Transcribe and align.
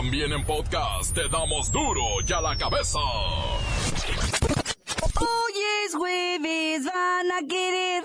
También 0.00 0.32
en 0.32 0.42
podcast 0.46 1.14
te 1.14 1.28
damos 1.28 1.70
duro 1.70 2.00
y 2.26 2.32
a 2.32 2.40
la 2.40 2.56
cabeza. 2.56 2.98
Hoy 5.20 5.52
es 5.84 5.94
jueves, 5.94 6.86
van 6.86 7.30
a 7.30 7.46
querer. 7.46 8.04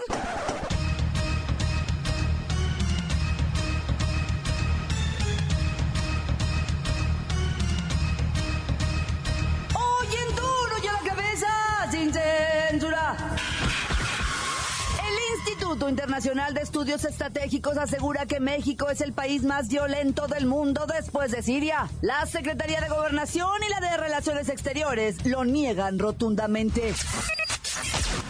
Instituto 15.76 15.90
Internacional 15.90 16.54
de 16.54 16.62
Estudios 16.62 17.04
Estratégicos 17.04 17.78
asegura 17.78 18.26
que 18.26 18.40
México 18.40 18.90
es 18.90 19.02
el 19.02 19.12
país 19.12 19.44
más 19.44 19.68
violento 19.68 20.26
del 20.28 20.46
mundo 20.46 20.86
después 20.88 21.32
de 21.32 21.44
Siria. 21.44 21.90
La 22.00 22.26
Secretaría 22.28 22.80
de 22.80 22.88
Gobernación 22.88 23.62
y 23.62 23.70
la 23.70 23.86
de 23.86 23.98
Relaciones 23.98 24.48
Exteriores 24.48 25.26
lo 25.26 25.44
niegan 25.44 26.00
rotundamente. 26.00 26.94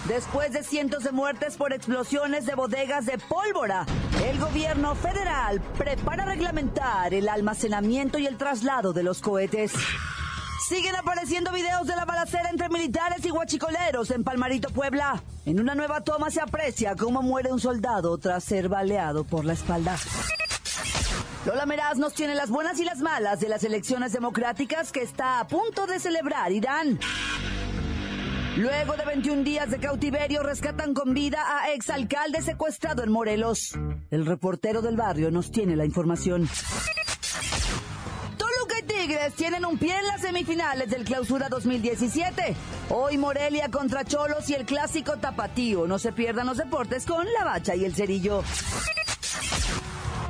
Después 0.08 0.54
de 0.54 0.64
cientos 0.64 1.04
de 1.04 1.12
muertes 1.12 1.56
por 1.56 1.72
explosiones 1.72 2.48
de 2.48 2.56
bodegas 2.56 3.06
de 3.06 3.20
pólvora, 3.20 3.86
el 4.28 4.40
gobierno 4.40 4.96
federal 4.96 5.62
prepara 5.78 6.26
reglamentar 6.26 7.14
el 7.14 7.30
almacenamiento 7.30 8.18
y 8.18 8.26
el 8.26 8.38
traslado 8.38 8.92
de 8.92 9.04
los 9.04 9.22
cohetes. 9.22 9.72
Siguen 10.60 10.96
apareciendo 10.96 11.52
videos 11.52 11.86
de 11.86 11.96
la 11.96 12.06
balacera 12.06 12.50
entre 12.50 12.70
militares 12.70 13.24
y 13.26 13.30
guachicoleros 13.30 14.10
en 14.12 14.24
Palmarito, 14.24 14.70
Puebla. 14.70 15.22
En 15.46 15.60
una 15.60 15.76
nueva 15.76 16.02
toma 16.02 16.32
se 16.32 16.42
aprecia 16.42 16.96
cómo 16.96 17.22
muere 17.22 17.52
un 17.52 17.60
soldado 17.60 18.18
tras 18.18 18.44
ser 18.44 18.70
baleado 18.70 19.24
por 19.26 19.46
la 19.46 19.54
espalda. 19.54 19.96
Lola 21.46 21.68
Meraz 21.68 21.98
nos 21.98 22.14
tiene 22.14 22.34
las 22.34 22.50
buenas 22.50 22.80
y 22.80 22.86
las 22.86 23.00
malas 23.00 23.40
de 23.40 23.50
las 23.50 23.64
elecciones 23.64 24.14
democráticas 24.14 24.92
que 24.92 25.02
está 25.02 25.40
a 25.40 25.48
punto 25.48 25.86
de 25.86 26.00
celebrar 26.00 26.52
Irán. 26.52 27.00
Luego 28.58 28.96
de 28.96 29.06
21 29.06 29.44
días 29.44 29.70
de 29.70 29.80
cautiverio, 29.80 30.42
rescatan 30.42 30.94
con 30.94 31.14
vida 31.14 31.44
a 31.46 31.74
exalcalde 31.74 32.42
secuestrado 32.42 33.04
en 33.04 33.12
Morelos. 33.12 33.78
El 34.10 34.26
reportero 34.26 34.82
del 34.82 34.96
barrio 34.96 35.30
nos 35.30 35.52
tiene 35.52 35.76
la 35.76 35.86
información. 35.86 36.50
Tienen 39.34 39.66
un 39.66 39.78
pie 39.78 39.98
en 39.98 40.08
las 40.08 40.22
semifinales 40.22 40.90
del 40.90 41.04
Clausura 41.04 41.50
2017. 41.50 42.56
Hoy 42.90 43.18
Morelia 43.18 43.70
contra 43.70 44.06
Cholos 44.06 44.50
y 44.50 44.54
el 44.54 44.66
clásico 44.66 45.18
tapatío. 45.18 45.88
No 45.88 45.98
se 45.98 46.12
pierdan 46.12 46.46
los 46.46 46.58
deportes 46.58 47.06
con 47.06 47.26
la 47.34 47.44
bacha 47.44 47.76
y 47.76 47.86
el 47.86 47.96
cerillo. 47.96 48.44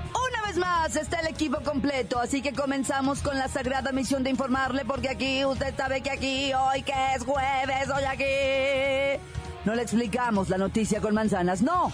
Una 0.09 0.47
vez 0.47 0.57
más 0.57 0.95
está 0.95 1.19
el 1.19 1.27
equipo 1.27 1.59
completo, 1.61 2.19
así 2.19 2.41
que 2.41 2.53
comenzamos 2.53 3.21
con 3.21 3.37
la 3.37 3.49
sagrada 3.49 3.91
misión 3.91 4.23
de 4.23 4.29
informarle, 4.29 4.85
porque 4.85 5.09
aquí 5.09 5.43
usted 5.43 5.75
sabe 5.75 6.02
que 6.02 6.11
aquí, 6.11 6.53
hoy 6.53 6.81
que 6.81 6.93
es 7.15 7.23
jueves, 7.23 7.89
hoy 7.93 8.03
aquí. 8.05 9.21
No 9.65 9.75
le 9.75 9.81
explicamos 9.81 10.49
la 10.49 10.57
noticia 10.57 11.02
con 11.02 11.13
manzanas, 11.13 11.61
no. 11.61 11.91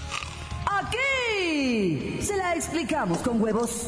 Aquí 0.65 2.21
se 2.21 2.37
la 2.37 2.53
explicamos 2.53 3.19
con 3.19 3.41
huevos. 3.41 3.87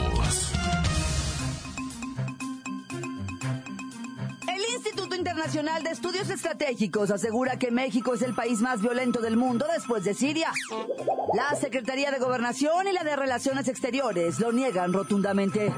Internacional 5.41 5.81
de 5.81 5.89
Estudios 5.89 6.29
Estratégicos 6.29 7.09
asegura 7.09 7.57
que 7.57 7.71
México 7.71 8.13
es 8.13 8.21
el 8.21 8.35
país 8.35 8.61
más 8.61 8.79
violento 8.79 9.21
del 9.21 9.37
mundo 9.37 9.65
después 9.73 10.03
de 10.03 10.13
Siria. 10.13 10.51
La 11.33 11.55
Secretaría 11.59 12.11
de 12.11 12.19
Gobernación 12.19 12.87
y 12.87 12.91
la 12.91 13.03
de 13.03 13.15
Relaciones 13.15 13.67
Exteriores 13.67 14.39
lo 14.39 14.51
niegan 14.51 14.93
rotundamente. 14.93 15.73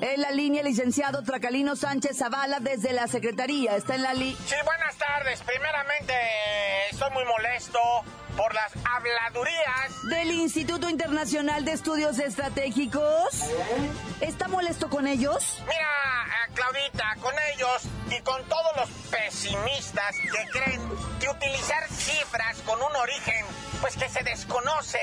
En 0.00 0.22
la 0.22 0.30
línea, 0.30 0.62
licenciado 0.62 1.22
Tracalino 1.22 1.76
Sánchez 1.76 2.16
Zavala 2.16 2.58
desde 2.60 2.94
la 2.94 3.06
Secretaría. 3.06 3.76
Está 3.76 3.96
en 3.96 4.02
la 4.02 4.14
línea. 4.14 4.38
Sí, 4.46 4.54
buenas 4.64 4.96
tardes. 4.96 5.42
Primeramente, 5.42 6.14
estoy 6.90 7.10
muy 7.10 7.24
molesto 7.26 7.78
por 8.34 8.54
las 8.54 8.72
habladurías. 8.82 10.08
Del 10.08 10.30
Instituto 10.30 10.88
Internacional 10.88 11.66
de 11.66 11.72
Estudios 11.72 12.18
Estratégicos. 12.18 13.42
¿Está 14.22 14.48
molesto 14.48 14.88
con 14.88 15.06
ellos? 15.06 15.58
Mira, 15.66 15.74
eh, 15.74 16.52
Claudita, 16.54 17.14
con 17.20 17.34
ellos 17.54 17.82
y 18.10 18.20
con 18.20 18.42
todos 18.44 18.76
los 18.76 18.88
pesimistas 19.10 20.14
que 20.16 20.50
creen 20.50 20.80
que 21.20 21.28
utilizar 21.28 21.88
cifras 21.88 22.58
con 22.62 22.80
un 22.80 22.96
origen, 22.96 23.44
pues 23.80 23.96
que 23.96 24.08
se 24.08 24.22
desconoce, 24.22 25.00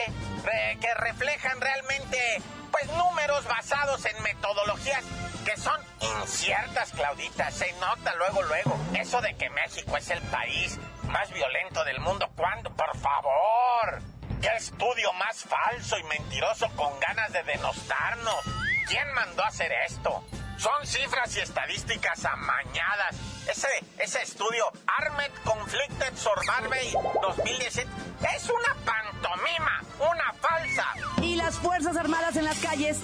que 0.79 0.93
reflejan 0.95 1.59
realmente, 1.59 2.41
pues 2.71 2.87
números 2.93 3.45
basados 3.45 4.05
en 4.05 4.21
metodologías 4.23 5.03
que 5.43 5.57
son 5.57 5.79
inciertas, 6.21 6.91
Claudita. 6.91 7.51
Se 7.51 7.71
nota 7.73 8.15
luego, 8.15 8.41
luego. 8.43 8.77
Eso 8.93 9.21
de 9.21 9.35
que 9.35 9.49
México 9.49 9.97
es 9.97 10.09
el 10.09 10.21
país 10.23 10.79
más 11.09 11.31
violento 11.31 11.83
del 11.83 11.99
mundo. 11.99 12.29
¿Cuándo? 12.35 12.69
Por 12.71 12.97
favor. 12.97 14.01
¿Qué 14.41 14.49
estudio 14.55 15.13
más 15.13 15.43
falso 15.43 15.97
y 15.97 16.03
mentiroso 16.03 16.69
con 16.75 16.99
ganas 16.99 17.31
de 17.31 17.43
denostarnos? 17.43 18.43
¿Quién 18.87 19.13
mandó 19.13 19.43
a 19.43 19.47
hacer 19.47 19.71
esto? 19.85 20.23
Son 20.57 20.85
cifras 20.87 21.35
y 21.35 21.39
estadísticas 21.41 22.23
amañadas. 22.25 23.15
Ese, 23.49 23.67
ese 23.99 24.21
estudio, 24.21 24.71
Armed 24.87 25.31
Conflicted 25.43 26.15
Survey 26.15 26.93
2017, 27.21 27.89
es 28.35 28.49
una 28.49 28.73
pantomima, 28.85 29.81
una 29.99 30.33
falsa. 30.39 30.85
¿Y 31.21 31.35
las 31.35 31.55
Fuerzas 31.55 31.97
Armadas 31.97 32.35
en 32.37 32.45
las 32.45 32.57
calles? 32.59 32.99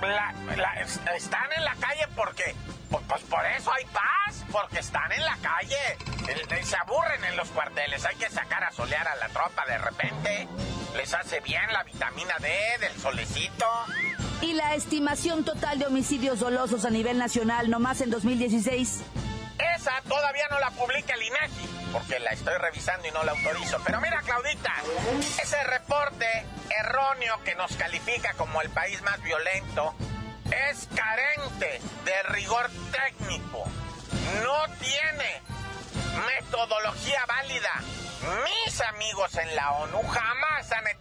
La- 0.00 0.32
la- 0.56 0.74
es- 0.80 1.00
están 1.16 1.52
en 1.52 1.64
la 1.64 1.74
calle 1.76 2.06
porque, 2.14 2.54
pues, 2.90 3.04
pues 3.08 3.22
por 3.22 3.44
eso 3.46 3.72
hay 3.72 3.84
paz, 3.86 4.44
porque 4.52 4.78
están 4.78 5.10
en 5.12 5.24
la 5.24 5.36
calle. 5.38 5.98
Se 6.64 6.76
aburren 6.76 7.24
en 7.24 7.36
los 7.36 7.48
cuarteles, 7.50 8.04
hay 8.04 8.14
que 8.16 8.30
sacar 8.30 8.62
a 8.62 8.70
solear 8.70 9.06
a 9.08 9.16
la 9.16 9.28
tropa 9.30 9.64
de 9.66 9.78
repente. 9.78 10.46
Les 10.94 11.12
hace 11.14 11.40
bien 11.40 11.72
la 11.72 11.82
vitamina 11.82 12.34
D 12.38 12.76
del 12.78 13.00
solecito. 13.00 13.66
¿Y 14.42 14.54
la 14.54 14.74
estimación 14.74 15.44
total 15.44 15.78
de 15.78 15.86
homicidios 15.86 16.40
dolosos 16.40 16.84
a 16.84 16.90
nivel 16.90 17.16
nacional 17.16 17.70
nomás 17.70 18.00
en 18.00 18.10
2016? 18.10 19.02
Esa 19.76 20.02
todavía 20.08 20.48
no 20.50 20.58
la 20.58 20.70
publica 20.72 21.14
el 21.14 21.22
INEGI, 21.22 21.68
porque 21.92 22.18
la 22.18 22.32
estoy 22.32 22.54
revisando 22.58 23.06
y 23.06 23.12
no 23.12 23.22
la 23.22 23.32
autorizo. 23.32 23.78
Pero 23.86 24.00
mira, 24.00 24.20
Claudita, 24.22 24.74
ese 25.40 25.62
reporte 25.62 26.26
erróneo 26.76 27.40
que 27.44 27.54
nos 27.54 27.76
califica 27.76 28.34
como 28.34 28.60
el 28.62 28.70
país 28.70 29.00
más 29.02 29.22
violento 29.22 29.94
es 30.70 30.88
carente 30.92 31.80
de 32.04 32.22
rigor 32.34 32.68
técnico. 32.90 33.64
No 34.42 34.74
tiene 34.80 35.40
metodología 36.26 37.24
válida. 37.26 37.70
Mis 38.66 38.80
amigos 38.80 39.36
en 39.36 39.54
la 39.54 39.70
ONU 39.70 40.02
jamás 40.02 40.51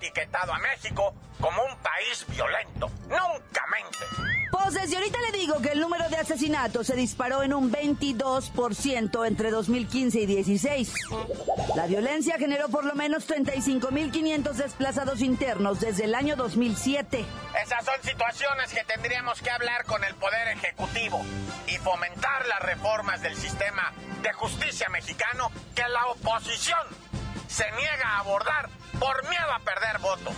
etiquetado 0.02 0.54
a 0.54 0.58
México 0.60 1.14
como 1.40 1.64
un 1.64 1.78
país 1.78 2.26
violento. 2.28 2.90
Nunca 3.04 3.66
mente. 3.68 4.32
Pues 4.52 4.74
desde 4.74 4.98
ahorita 4.98 5.18
le 5.32 5.38
digo 5.38 5.62
que 5.62 5.70
el 5.70 5.80
número 5.80 6.10
de 6.10 6.18
asesinatos 6.18 6.88
se 6.88 6.96
disparó 6.96 7.42
en 7.42 7.54
un 7.54 7.72
22% 7.72 9.28
entre 9.28 9.50
2015 9.50 10.20
y 10.20 10.26
16. 10.26 10.94
La 11.76 11.88
violencia 11.88 12.38
generó 12.38 12.68
por 12.70 12.84
lo 12.84 12.94
menos 12.96 13.28
35.500 13.30 14.54
desplazados 14.54 15.22
internos 15.22 15.80
desde 15.80 16.06
el 16.06 16.16
año 16.16 16.36
2007. 16.36 17.26
Esas 17.64 17.86
son 17.86 17.96
situaciones 18.04 18.74
que 18.74 18.84
tendríamos 18.84 19.42
que 19.42 19.52
hablar 19.52 19.86
con 19.86 20.04
el 20.04 20.16
Poder 20.16 20.50
Ejecutivo 20.50 21.22
y 21.68 21.78
fomentar 21.78 22.46
las 22.48 22.60
reformas 22.60 23.22
del 23.22 23.36
sistema 23.36 23.94
de 24.22 24.34
justicia 24.34 24.90
mexicano 24.90 25.52
que 25.74 25.88
la 25.88 26.08
oposición 26.08 27.11
se 27.52 27.66
niega 27.72 28.16
a 28.16 28.20
abordar 28.20 28.70
por 28.98 29.30
miedo 29.30 29.52
a 29.54 29.60
perder 29.60 30.00
votos. 30.00 30.34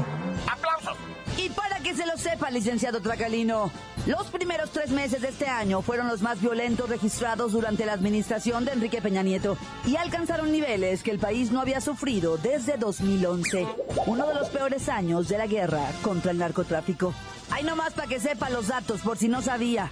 ¡Aplausos! 0.52 0.98
Y 1.38 1.50
para 1.50 1.80
que 1.80 1.96
se 1.96 2.06
lo 2.06 2.18
sepa, 2.18 2.50
licenciado 2.50 3.02
Tracalino, 3.02 3.72
los 4.06 4.28
primeros 4.28 4.72
tres 4.72 4.90
meses 4.90 5.22
de 5.22 5.30
este 5.30 5.48
año 5.48 5.82
fueron 5.82 6.08
los 6.08 6.22
más 6.22 6.42
violentos 6.42 6.90
registrados 6.90 7.52
durante 7.54 7.86
la 7.86 7.94
administración 7.94 8.66
de 8.66 8.74
Enrique 8.74 9.02
Peña 9.02 9.24
Nieto 9.24 9.58
y 9.86 9.96
alcanzaron 9.96 10.52
niveles 10.52 11.04
que 11.04 11.12
el 11.12 11.20
país 11.20 11.52
no 11.52 11.62
había 11.62 11.82
sufrido 11.82 12.38
desde 12.38 12.78
2011, 12.78 13.68
uno 14.06 14.28
de 14.28 14.34
los 14.34 14.50
peores 14.50 14.90
años 14.90 15.28
de 15.28 15.38
la 15.38 15.48
guerra 15.48 15.88
contra 16.02 16.32
el 16.32 16.38
narcotráfico. 16.38 17.14
Hay 17.52 17.64
nomás 17.64 17.94
para 17.94 18.08
que 18.08 18.20
sepa 18.20 18.50
los 18.50 18.68
datos 18.68 19.02
por 19.02 19.18
si 19.18 19.28
no 19.28 19.42
sabía. 19.42 19.90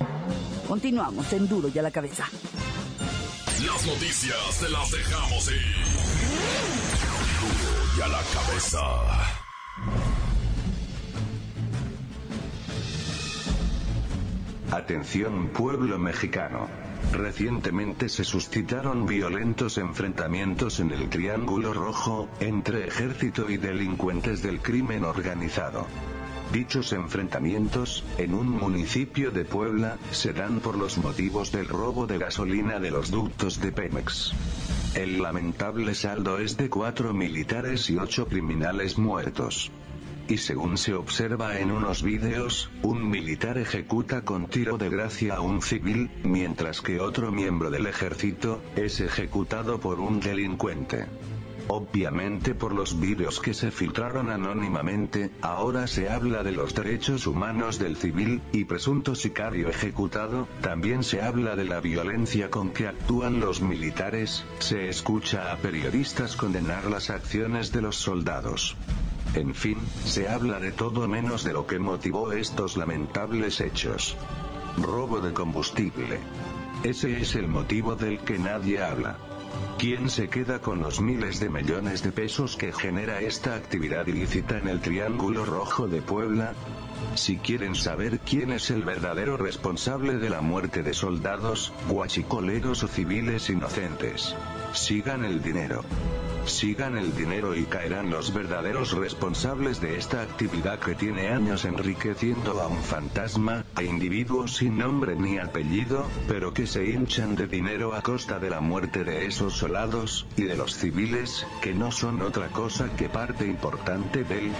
Continuamos 0.68 1.32
en 1.34 1.48
Duro 1.48 1.70
y 1.74 1.78
a 1.78 1.82
la 1.82 1.92
cabeza. 1.92 2.26
Las 3.66 3.86
noticias 3.86 4.60
te 4.60 4.70
las 4.70 4.92
dejamos 4.92 5.52
ir 5.52 6.41
a 8.00 8.08
la 8.08 8.22
cabeza. 8.34 8.80
Atención 14.72 15.50
pueblo 15.50 16.00
mexicano. 16.00 16.70
Recientemente 17.12 18.08
se 18.08 18.24
suscitaron 18.24 19.06
violentos 19.06 19.78
enfrentamientos 19.78 20.80
en 20.80 20.92
el 20.92 21.10
Triángulo 21.10 21.74
Rojo, 21.74 22.30
entre 22.40 22.88
ejército 22.88 23.50
y 23.50 23.58
delincuentes 23.58 24.42
del 24.42 24.62
crimen 24.62 25.04
organizado. 25.04 25.86
Dichos 26.52 26.92
enfrentamientos, 26.92 28.04
en 28.18 28.34
un 28.34 28.50
municipio 28.50 29.32
de 29.32 29.46
Puebla, 29.46 29.98
se 30.12 30.34
dan 30.34 30.60
por 30.60 30.78
los 30.78 30.98
motivos 30.98 31.54
del 31.54 31.66
robo 31.66 32.08
de 32.08 32.18
gasolina 32.18 32.78
de 32.80 32.92
los 32.92 33.10
ductos 33.10 33.62
de 33.62 33.72
Pemex. 33.72 34.34
El 34.94 35.22
lamentable 35.22 35.96
saldo 35.96 36.40
es 36.40 36.58
de 36.58 36.70
cuatro 36.70 37.14
militares 37.14 37.90
y 37.90 37.96
ocho 37.96 38.28
criminales 38.28 38.98
muertos. 38.98 39.72
Y 40.28 40.40
según 40.40 40.78
se 40.78 40.94
observa 40.94 41.58
en 41.58 41.72
unos 41.72 42.04
vídeos, 42.04 42.70
un 42.84 43.10
militar 43.10 43.58
ejecuta 43.58 44.24
con 44.24 44.48
tiro 44.48 44.78
de 44.78 44.90
gracia 44.90 45.36
a 45.36 45.42
un 45.42 45.62
civil, 45.62 46.12
mientras 46.24 46.82
que 46.82 47.00
otro 47.00 47.32
miembro 47.32 47.72
del 47.72 47.88
ejército, 47.88 48.62
es 48.76 49.00
ejecutado 49.00 49.80
por 49.80 50.02
un 50.02 50.20
delincuente. 50.20 51.06
Obviamente 51.74 52.54
por 52.54 52.74
los 52.74 53.00
vídeos 53.00 53.40
que 53.40 53.54
se 53.54 53.72
filtraron 53.72 54.30
anónimamente, 54.30 55.32
ahora 55.42 55.88
se 55.88 56.10
habla 56.10 56.44
de 56.44 56.52
los 56.52 56.76
derechos 56.76 57.28
humanos 57.28 57.80
del 57.80 57.96
civil, 57.96 58.42
y 58.52 58.66
presunto 58.66 59.16
sicario 59.16 59.70
ejecutado, 59.70 60.50
también 60.60 61.02
se 61.02 61.22
habla 61.22 61.56
de 61.56 61.64
la 61.64 61.80
violencia 61.80 62.52
con 62.52 62.72
que 62.72 62.90
actúan 62.90 63.40
los 63.40 63.62
militares, 63.62 64.44
se 64.60 64.90
escucha 64.90 65.54
a 65.54 65.56
periodistas 65.60 66.36
condenar 66.36 66.92
las 66.92 67.10
acciones 67.10 67.72
de 67.72 67.82
los 67.82 67.96
soldados. 67.96 68.76
En 69.34 69.56
fin, 69.56 69.78
se 70.04 70.28
habla 70.28 70.60
de 70.60 70.74
todo 70.74 71.08
menos 71.08 71.46
de 71.46 71.54
lo 71.54 71.68
que 71.68 71.80
motivó 71.80 72.34
estos 72.34 72.76
lamentables 72.76 73.62
hechos. 73.62 74.18
Robo 74.76 75.22
de 75.22 75.32
combustible. 75.32 76.20
Ese 76.84 77.22
es 77.22 77.36
el 77.36 77.48
motivo 77.48 77.96
del 77.96 78.20
que 78.20 78.38
nadie 78.38 78.84
habla. 78.84 79.16
¿Quién 79.78 80.10
se 80.10 80.30
queda 80.30 80.60
con 80.60 80.80
los 80.80 81.02
miles 81.02 81.40
de 81.40 81.50
millones 81.50 82.04
de 82.04 82.12
pesos 82.12 82.56
que 82.56 82.72
genera 82.72 83.20
esta 83.20 83.56
actividad 83.56 84.06
ilícita 84.08 84.58
en 84.58 84.68
el 84.68 84.80
Triángulo 84.80 85.46
Rojo 85.46 85.88
de 85.88 86.02
Puebla? 86.02 86.54
Si 87.16 87.38
quieren 87.38 87.76
saber 87.76 88.20
quién 88.20 88.52
es 88.52 88.70
el 88.70 88.84
verdadero 88.84 89.38
responsable 89.38 90.18
de 90.18 90.30
la 90.30 90.42
muerte 90.42 90.84
de 90.84 90.94
soldados, 90.94 91.74
guachicoleros 91.90 92.84
o 92.84 92.88
civiles 92.88 93.50
inocentes, 93.50 94.36
sigan 94.74 95.26
el 95.26 95.42
dinero. 95.42 95.84
Sigan 96.52 96.98
el 96.98 97.16
dinero 97.16 97.56
y 97.56 97.64
caerán 97.64 98.12
los 98.12 98.34
verdaderos 98.34 98.92
responsables 98.92 99.80
de 99.80 99.98
esta 99.98 100.22
actividad 100.22 100.80
que 100.80 100.96
tiene 100.96 101.30
años 101.30 101.66
enriqueciendo 101.66 102.62
a 102.62 102.68
un 102.68 102.84
fantasma, 102.84 103.66
a 103.74 103.84
individuos 103.84 104.58
sin 104.58 104.78
nombre 104.78 105.16
ni 105.16 105.40
apellido, 105.40 106.06
pero 106.28 106.54
que 106.54 106.68
se 106.68 106.86
hinchan 106.86 107.36
de 107.36 107.48
dinero 107.48 107.96
a 107.96 108.02
costa 108.02 108.38
de 108.38 108.50
la 108.50 108.60
muerte 108.60 109.04
de 109.04 109.26
esos 109.26 109.54
soldados, 109.54 110.28
y 110.36 110.44
de 110.44 110.58
los 110.58 110.76
civiles, 110.76 111.48
que 111.62 111.74
no 111.74 111.92
son 111.92 112.22
otra 112.22 112.50
cosa 112.50 112.96
que 112.96 113.10
parte 113.10 113.48
importante 113.48 114.24
del 114.24 114.52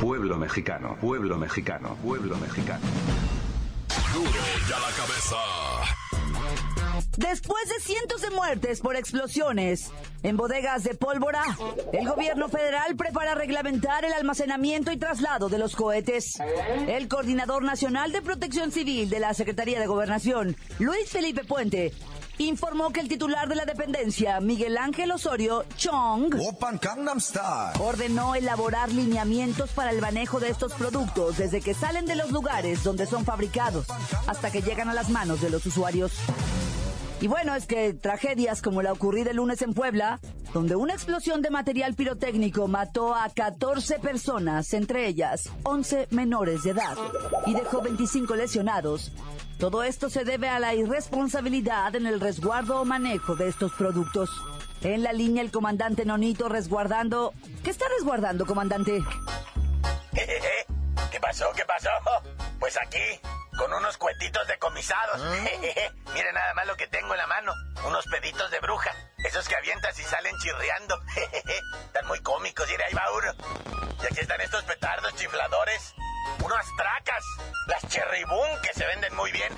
pueblo 0.00 0.38
mexicano, 0.38 0.96
pueblo 1.00 1.36
mexicano, 1.36 1.96
pueblo 2.02 2.38
mexicano. 2.38 2.86
Duro 4.14 4.30
ya 4.68 4.78
la 4.78 4.90
cabeza. 4.96 6.03
Después 7.16 7.68
de 7.68 7.80
cientos 7.80 8.22
de 8.22 8.30
muertes 8.30 8.80
por 8.80 8.96
explosiones 8.96 9.90
en 10.22 10.36
bodegas 10.36 10.82
de 10.82 10.94
pólvora, 10.94 11.44
el 11.92 12.08
gobierno 12.08 12.48
federal 12.48 12.96
prepara 12.96 13.34
reglamentar 13.34 14.04
el 14.04 14.12
almacenamiento 14.12 14.90
y 14.90 14.96
traslado 14.96 15.48
de 15.48 15.58
los 15.58 15.76
cohetes. 15.76 16.38
El 16.88 17.06
coordinador 17.08 17.62
nacional 17.62 18.10
de 18.10 18.20
protección 18.20 18.72
civil 18.72 19.08
de 19.10 19.20
la 19.20 19.32
Secretaría 19.32 19.78
de 19.78 19.86
Gobernación, 19.86 20.56
Luis 20.80 21.08
Felipe 21.08 21.44
Puente, 21.44 21.92
informó 22.38 22.90
que 22.90 22.98
el 23.00 23.08
titular 23.08 23.48
de 23.48 23.54
la 23.54 23.64
dependencia, 23.64 24.40
Miguel 24.40 24.76
Ángel 24.76 25.12
Osorio 25.12 25.64
Chong, 25.76 26.34
ordenó 27.78 28.34
elaborar 28.34 28.90
lineamientos 28.90 29.70
para 29.70 29.90
el 29.90 30.00
manejo 30.00 30.40
de 30.40 30.48
estos 30.48 30.74
productos 30.74 31.38
desde 31.38 31.60
que 31.60 31.74
salen 31.74 32.06
de 32.06 32.16
los 32.16 32.32
lugares 32.32 32.82
donde 32.82 33.06
son 33.06 33.24
fabricados 33.24 33.86
hasta 34.26 34.50
que 34.50 34.62
llegan 34.62 34.88
a 34.88 34.94
las 34.94 35.10
manos 35.10 35.40
de 35.40 35.50
los 35.50 35.64
usuarios. 35.64 36.12
Y 37.24 37.26
bueno, 37.26 37.54
es 37.54 37.64
que 37.66 37.94
tragedias 37.94 38.60
como 38.60 38.82
la 38.82 38.92
ocurrida 38.92 39.30
el 39.30 39.38
lunes 39.38 39.62
en 39.62 39.72
Puebla, 39.72 40.20
donde 40.52 40.76
una 40.76 40.92
explosión 40.92 41.40
de 41.40 41.48
material 41.48 41.94
pirotécnico 41.94 42.68
mató 42.68 43.14
a 43.14 43.30
14 43.30 43.98
personas, 43.98 44.74
entre 44.74 45.06
ellas 45.06 45.48
11 45.62 46.08
menores 46.10 46.64
de 46.64 46.72
edad, 46.72 46.98
y 47.46 47.54
dejó 47.54 47.80
25 47.80 48.36
lesionados. 48.36 49.10
Todo 49.58 49.84
esto 49.84 50.10
se 50.10 50.24
debe 50.24 50.50
a 50.50 50.58
la 50.58 50.74
irresponsabilidad 50.74 51.96
en 51.96 52.04
el 52.04 52.20
resguardo 52.20 52.82
o 52.82 52.84
manejo 52.84 53.36
de 53.36 53.48
estos 53.48 53.72
productos. 53.72 54.28
En 54.82 55.02
la 55.02 55.14
línea 55.14 55.42
el 55.42 55.50
comandante 55.50 56.04
Nonito 56.04 56.50
resguardando... 56.50 57.32
¿Qué 57.62 57.70
está 57.70 57.86
resguardando, 57.96 58.44
comandante? 58.44 59.02
¿Qué 61.24 61.28
pasó? 61.28 61.52
¿Qué 61.52 61.64
pasó? 61.64 61.90
Pues 62.60 62.78
aquí, 62.78 63.20
con 63.58 63.72
unos 63.74 63.96
cuetitos 63.98 64.46
decomisados. 64.46 65.20
Mire 66.14 66.32
nada 66.32 66.54
más 66.54 66.66
lo 66.66 66.76
que 66.76 66.86
tengo 66.86 67.12
en 67.12 67.18
la 67.18 67.26
mano. 67.26 67.52
Unos 67.84 68.06
peditos 68.06 68.50
de 68.50 68.60
bruja. 68.60 68.90
Esos 69.18 69.46
que 69.48 69.56
avientas 69.56 69.98
y 69.98 70.02
salen 70.02 70.34
chirriando. 70.38 70.98
Están 71.86 72.06
muy 72.06 72.20
cómicos, 72.20 72.70
y 72.70 72.74
ahí 72.74 72.94
va 72.94 73.10
uno. 73.12 73.34
Y 74.02 74.06
aquí 74.06 74.20
están 74.20 74.40
estos 74.40 74.64
petardos 74.64 75.14
chifladores. 75.16 75.94
Unas 76.42 76.66
tracas. 76.76 77.24
Las 77.66 77.86
cherry 77.88 78.24
boom 78.24 78.60
que 78.62 78.72
se 78.72 78.86
venden 78.86 79.14
muy 79.14 79.32
bien. 79.32 79.52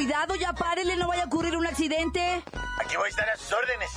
Cuidado, 0.00 0.34
ya 0.34 0.54
párele, 0.54 0.96
no 0.96 1.08
vaya 1.08 1.24
a 1.24 1.26
ocurrir 1.26 1.54
un 1.54 1.66
accidente. 1.66 2.42
Aquí 2.82 2.96
voy 2.96 3.04
a 3.04 3.10
estar 3.10 3.28
a 3.28 3.36
sus 3.36 3.52
órdenes. 3.52 3.90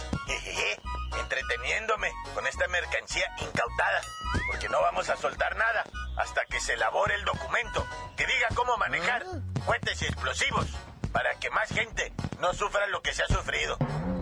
Entreteniéndome 1.18 2.12
con 2.34 2.46
esta 2.46 2.68
mercancía 2.68 3.26
incautada. 3.40 4.02
Porque 4.48 4.68
no 4.68 4.82
vamos 4.82 5.08
a 5.10 5.16
soltar 5.16 5.56
nada 5.56 5.86
hasta 6.18 6.44
que 6.46 6.60
se 6.60 6.74
elabore 6.74 7.16
el 7.16 7.24
documento 7.24 7.88
que 8.18 8.26
diga 8.26 8.50
cómo 8.54 8.76
manejar 8.76 9.24
cohetes 9.66 10.02
y 10.02 10.06
explosivos 10.06 10.66
para 11.14 11.36
que 11.36 11.50
más 11.52 11.70
gente 11.70 12.12
no 12.42 12.54
sufra 12.54 12.86
lo 12.88 13.02
que 13.02 13.14
se 13.14 13.24
ha 13.24 13.28
sufrido. 13.28 13.78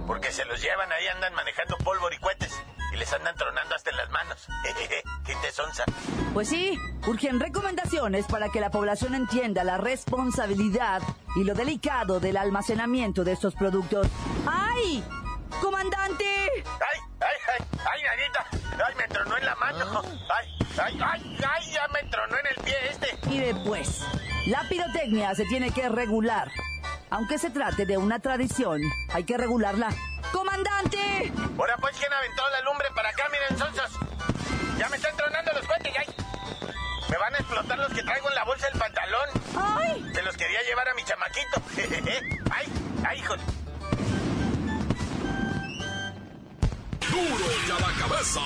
Porque 0.05 0.31
se 0.31 0.45
los 0.45 0.61
llevan 0.61 0.91
ahí, 0.91 1.07
andan 1.07 1.33
manejando 1.33 1.79
pólvora 1.79 2.13
y 2.13 2.19
cohetes 2.19 2.53
y 2.91 2.97
les 2.97 3.11
andan 3.13 3.35
tronando 3.35 3.75
hasta 3.75 3.89
en 3.89 3.97
las 3.97 4.09
manos. 4.09 4.47
Pues 6.33 6.47
sí, 6.47 6.79
urgen 7.07 7.39
recomendaciones 7.39 8.25
para 8.25 8.49
que 8.49 8.61
la 8.61 8.71
población 8.71 9.15
entienda 9.15 9.63
la 9.63 9.77
responsabilidad 9.77 11.01
y 11.35 11.43
lo 11.43 11.53
delicado 11.53 12.19
del 12.19 12.37
almacenamiento 12.37 13.23
de 13.23 13.33
estos 13.33 13.53
productos. 13.53 14.07
¡Ay! 14.47 15.03
¡Comandante! 15.61 16.25
¡Ay, 16.25 16.99
ay, 17.19 17.37
ay! 17.59 17.65
¡Ay, 17.91 18.01
Nanita! 18.03 18.85
¡Ay, 18.85 18.95
me 18.95 19.07
tronó 19.07 19.37
en 19.37 19.45
la 19.45 19.55
mano! 19.55 20.01
¡Ay, 20.29 20.47
ay, 20.81 20.99
ay! 21.03 21.37
¡Ay, 21.53 21.71
ya 21.71 21.87
me 21.89 22.09
tronó 22.09 22.37
en 22.37 22.47
el 22.47 22.63
pie 22.63 22.75
este! 22.89 23.19
Y 23.29 23.39
después, 23.39 24.05
la 24.47 24.67
pirotecnia 24.69 25.35
se 25.35 25.45
tiene 25.45 25.71
que 25.71 25.89
regular. 25.89 26.49
Aunque 27.11 27.37
se 27.37 27.49
trate 27.49 27.85
de 27.85 27.97
una 27.97 28.19
tradición, 28.19 28.81
hay 29.13 29.25
que 29.25 29.37
regularla. 29.37 29.89
¡Comandante! 30.31 31.31
Ahora 31.57 31.75
pues, 31.77 31.97
¿quién 31.97 32.11
aventó 32.11 32.41
la 32.49 32.61
lumbre 32.61 32.87
para 32.95 33.09
acá? 33.09 33.23
Miren, 33.29 33.57
sonsos. 33.59 33.99
Ya 34.77 34.87
me 34.87 34.95
están 34.95 35.15
tronando 35.17 35.51
los 35.51 35.67
cohetes, 35.67 35.93
ay. 35.99 36.07
Me 37.09 37.17
van 37.17 37.35
a 37.35 37.37
explotar 37.37 37.77
los 37.79 37.93
que 37.93 38.01
traigo 38.01 38.29
en 38.29 38.35
la 38.35 38.45
bolsa 38.45 38.67
del 38.69 38.79
pantalón. 38.79 39.29
¡Ay! 39.57 40.09
Se 40.13 40.21
los 40.23 40.37
quería 40.37 40.63
llevar 40.63 40.87
a 40.87 40.93
mi 40.93 41.03
chamaquito. 41.03 41.61
¡Ay! 42.49 42.67
¡Ay, 43.05 43.19
hijos! 43.19 43.39
Duro 47.11 47.45
ya 47.67 47.73
la 47.73 47.93
cabeza. 47.99 48.39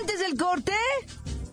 Antes 0.00 0.18
del 0.18 0.36
corte, 0.36 0.74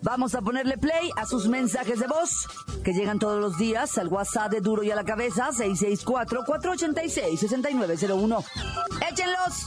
vamos 0.06 0.34
a 0.36 0.40
ponerle 0.40 0.78
play 0.78 1.10
a 1.16 1.26
sus 1.26 1.48
mensajes 1.48 1.98
de 1.98 2.06
voz 2.06 2.46
que 2.84 2.92
llegan 2.92 3.18
todos 3.18 3.40
los 3.40 3.58
días 3.58 3.98
al 3.98 4.06
WhatsApp 4.06 4.52
de 4.52 4.60
Duro 4.60 4.84
y 4.84 4.92
a 4.92 4.94
la 4.94 5.02
Cabeza 5.02 5.50
664-486-6901. 5.50 8.44
¡Échenlos! 9.10 9.66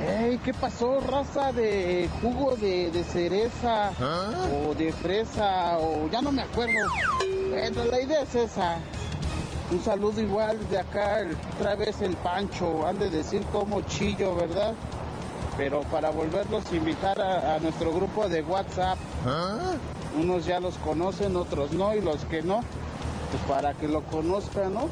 Ey, 0.00 0.38
¿qué 0.44 0.54
pasó, 0.54 1.00
raza 1.00 1.50
de 1.52 2.08
jugo 2.22 2.54
de, 2.54 2.92
de 2.92 3.02
cereza 3.02 3.90
o 4.64 4.76
de 4.76 4.92
fresa 4.92 5.76
o 5.78 6.08
ya 6.08 6.22
no 6.22 6.30
me 6.30 6.42
acuerdo? 6.42 6.88
Bueno, 7.50 7.84
la 7.84 8.00
idea 8.00 8.22
es 8.22 8.36
esa. 8.36 8.78
Un 9.72 9.82
saludo 9.82 10.20
igual 10.20 10.56
de 10.70 10.78
acá, 10.78 11.26
otra 11.56 11.74
vez 11.74 12.00
el 12.00 12.14
Pancho, 12.16 12.86
han 12.86 13.00
de 13.00 13.10
decir 13.10 13.42
como 13.52 13.80
chillo, 13.82 14.36
¿verdad? 14.36 14.74
Pero 15.56 15.82
para 15.82 16.10
volverlos 16.10 16.64
a 16.70 16.76
invitar 16.76 17.20
a, 17.20 17.58
nuestro 17.60 17.92
grupo 17.92 18.28
de 18.28 18.42
WhatsApp. 18.42 18.98
¿Ah? 19.26 19.72
Unos 20.18 20.44
ya 20.44 20.60
los 20.60 20.76
conocen, 20.78 21.36
otros 21.36 21.72
no, 21.72 21.94
y 21.94 22.00
los 22.00 22.24
que 22.26 22.42
no, 22.42 22.60
pues 23.30 23.42
para 23.48 23.74
que 23.74 23.88
lo 23.88 24.02
conozcan, 24.02 24.74
¿no? 24.74 24.88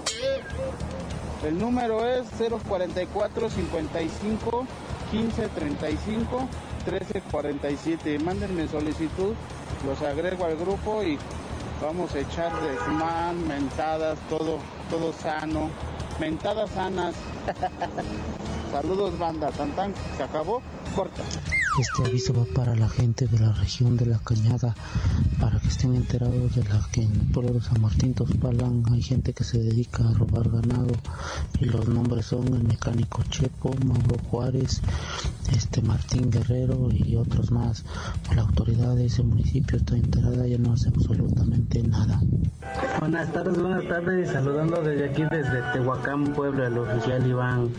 El 1.44 1.58
número 1.58 2.06
es 2.06 2.26
044 2.38 3.50
55 3.50 4.66
15 5.10 5.48
35 5.48 6.48
13 6.84 7.22
47. 7.30 8.18
Mándenme 8.18 8.68
solicitud, 8.68 9.34
los 9.86 10.02
agrego 10.02 10.44
al 10.44 10.56
grupo 10.56 11.02
y 11.02 11.18
vamos 11.82 12.14
a 12.14 12.20
echar 12.20 12.52
desmán, 12.60 13.46
mentadas, 13.46 14.18
todo, 14.28 14.58
todo 14.90 15.12
sano. 15.12 15.70
Mentadas 16.18 16.70
sanas. 16.70 17.14
Saludos, 18.70 19.18
banda. 19.18 19.50
Tan, 19.50 19.92
se 20.16 20.22
acabó. 20.22 20.62
Corta. 20.94 21.22
Este 21.78 22.04
aviso 22.04 22.34
va 22.34 22.44
para 22.52 22.74
la 22.74 22.88
gente 22.88 23.26
de 23.26 23.38
la 23.38 23.52
región 23.52 23.96
de 23.96 24.04
la 24.04 24.18
Cañada, 24.18 24.74
para 25.40 25.58
que 25.60 25.68
estén 25.68 25.94
enterados 25.94 26.54
de 26.54 26.64
la 26.64 26.86
que 26.92 27.02
en 27.02 27.12
el 27.12 27.26
pueblo 27.32 27.52
de 27.52 27.60
San 27.60 27.80
Martín 27.80 28.12
Tospalan 28.12 28.82
hay 28.92 29.00
gente 29.00 29.32
que 29.32 29.44
se 29.44 29.58
dedica 29.58 30.06
a 30.06 30.12
robar 30.12 30.50
ganado 30.50 30.92
y 31.60 31.66
los 31.66 31.88
nombres 31.88 32.26
son 32.26 32.48
el 32.48 32.64
mecánico 32.64 33.22
Chepo, 33.30 33.72
Mauro 33.84 34.18
Juárez, 34.30 34.82
este 35.52 35.80
Martín 35.80 36.30
Guerrero 36.30 36.88
y 36.92 37.16
otros 37.16 37.50
más. 37.52 37.84
La 38.34 38.42
autoridad 38.42 38.96
de 38.96 39.06
ese 39.06 39.22
municipio 39.22 39.78
está 39.78 39.96
enterada 39.96 40.46
y 40.46 40.58
no 40.58 40.72
hace 40.72 40.88
absolutamente 40.88 41.82
nada. 41.82 42.20
Buenas 42.98 43.32
tardes, 43.32 43.58
buenas 43.58 43.86
tardes, 43.88 44.30
saludando 44.30 44.82
desde 44.82 45.10
aquí 45.10 45.22
desde 45.30 45.62
Tehuacán, 45.72 46.32
Puebla, 46.34 46.66
el 46.66 46.78
oficial 46.78 47.26
Iván. 47.26 47.70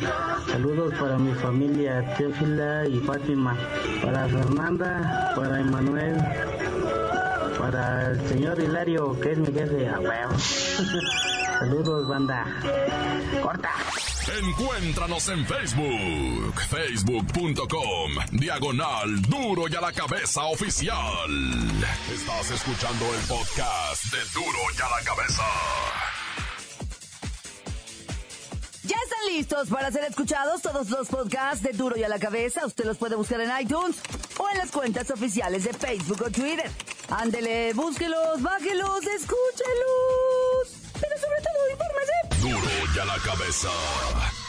Saludos 0.50 0.94
para 1.00 1.18
mi 1.18 1.34
familia 1.34 2.16
Teófila 2.18 2.88
y 2.88 2.98
Fátima 3.00 3.58
para 4.04 4.28
Fernanda, 4.28 5.34
para 5.36 5.60
Emanuel, 5.60 6.18
para 7.58 8.12
el 8.12 8.28
señor 8.28 8.60
Hilario, 8.60 9.20
que 9.20 9.32
es 9.32 9.38
mi 9.38 9.52
jefe. 9.54 9.88
A 9.88 10.00
Saludos, 11.60 12.08
banda. 12.08 12.46
Corta. 13.42 13.72
Encuéntranos 14.40 15.30
en 15.30 15.46
Facebook, 15.46 16.62
facebook.com, 16.70 18.12
diagonal 18.32 19.22
duro 19.24 19.68
y 19.68 19.76
a 19.76 19.82
la 19.82 19.92
cabeza 19.92 20.44
oficial. 20.46 21.30
Estás 22.12 22.52
escuchando 22.52 23.06
el 23.14 23.22
podcast 23.28 24.06
de 24.06 24.20
duro 24.34 24.60
y 24.78 24.82
a 24.82 24.90
la 24.90 25.04
cabeza. 25.04 26.11
Listos 29.34 29.70
para 29.70 29.92
ser 29.92 30.04
escuchados 30.04 30.62
todos 30.62 30.90
los 30.90 31.08
podcasts 31.08 31.64
de 31.64 31.72
Duro 31.72 31.98
y 31.98 32.04
a 32.04 32.10
la 32.10 32.20
Cabeza. 32.20 32.66
Usted 32.66 32.86
los 32.86 32.98
puede 32.98 33.16
buscar 33.16 33.40
en 33.40 33.50
iTunes 33.62 33.96
o 34.38 34.50
en 34.50 34.58
las 34.58 34.72
cuentas 34.72 35.10
oficiales 35.10 35.64
de 35.64 35.74
Facebook 35.74 36.22
o 36.26 36.30
Twitter. 36.30 36.70
Ándele, 37.10 37.74
búsquelos, 37.74 38.42
bájelos, 38.42 39.02
escúchelos. 39.04 40.68
Pero 41.00 41.16
sobre 41.18 41.42
todo, 41.42 41.72
infórmese. 41.72 42.14
Duro 42.42 42.72
y 42.94 43.00
a 43.00 43.06
la 43.06 43.18
Cabeza. 43.20 43.70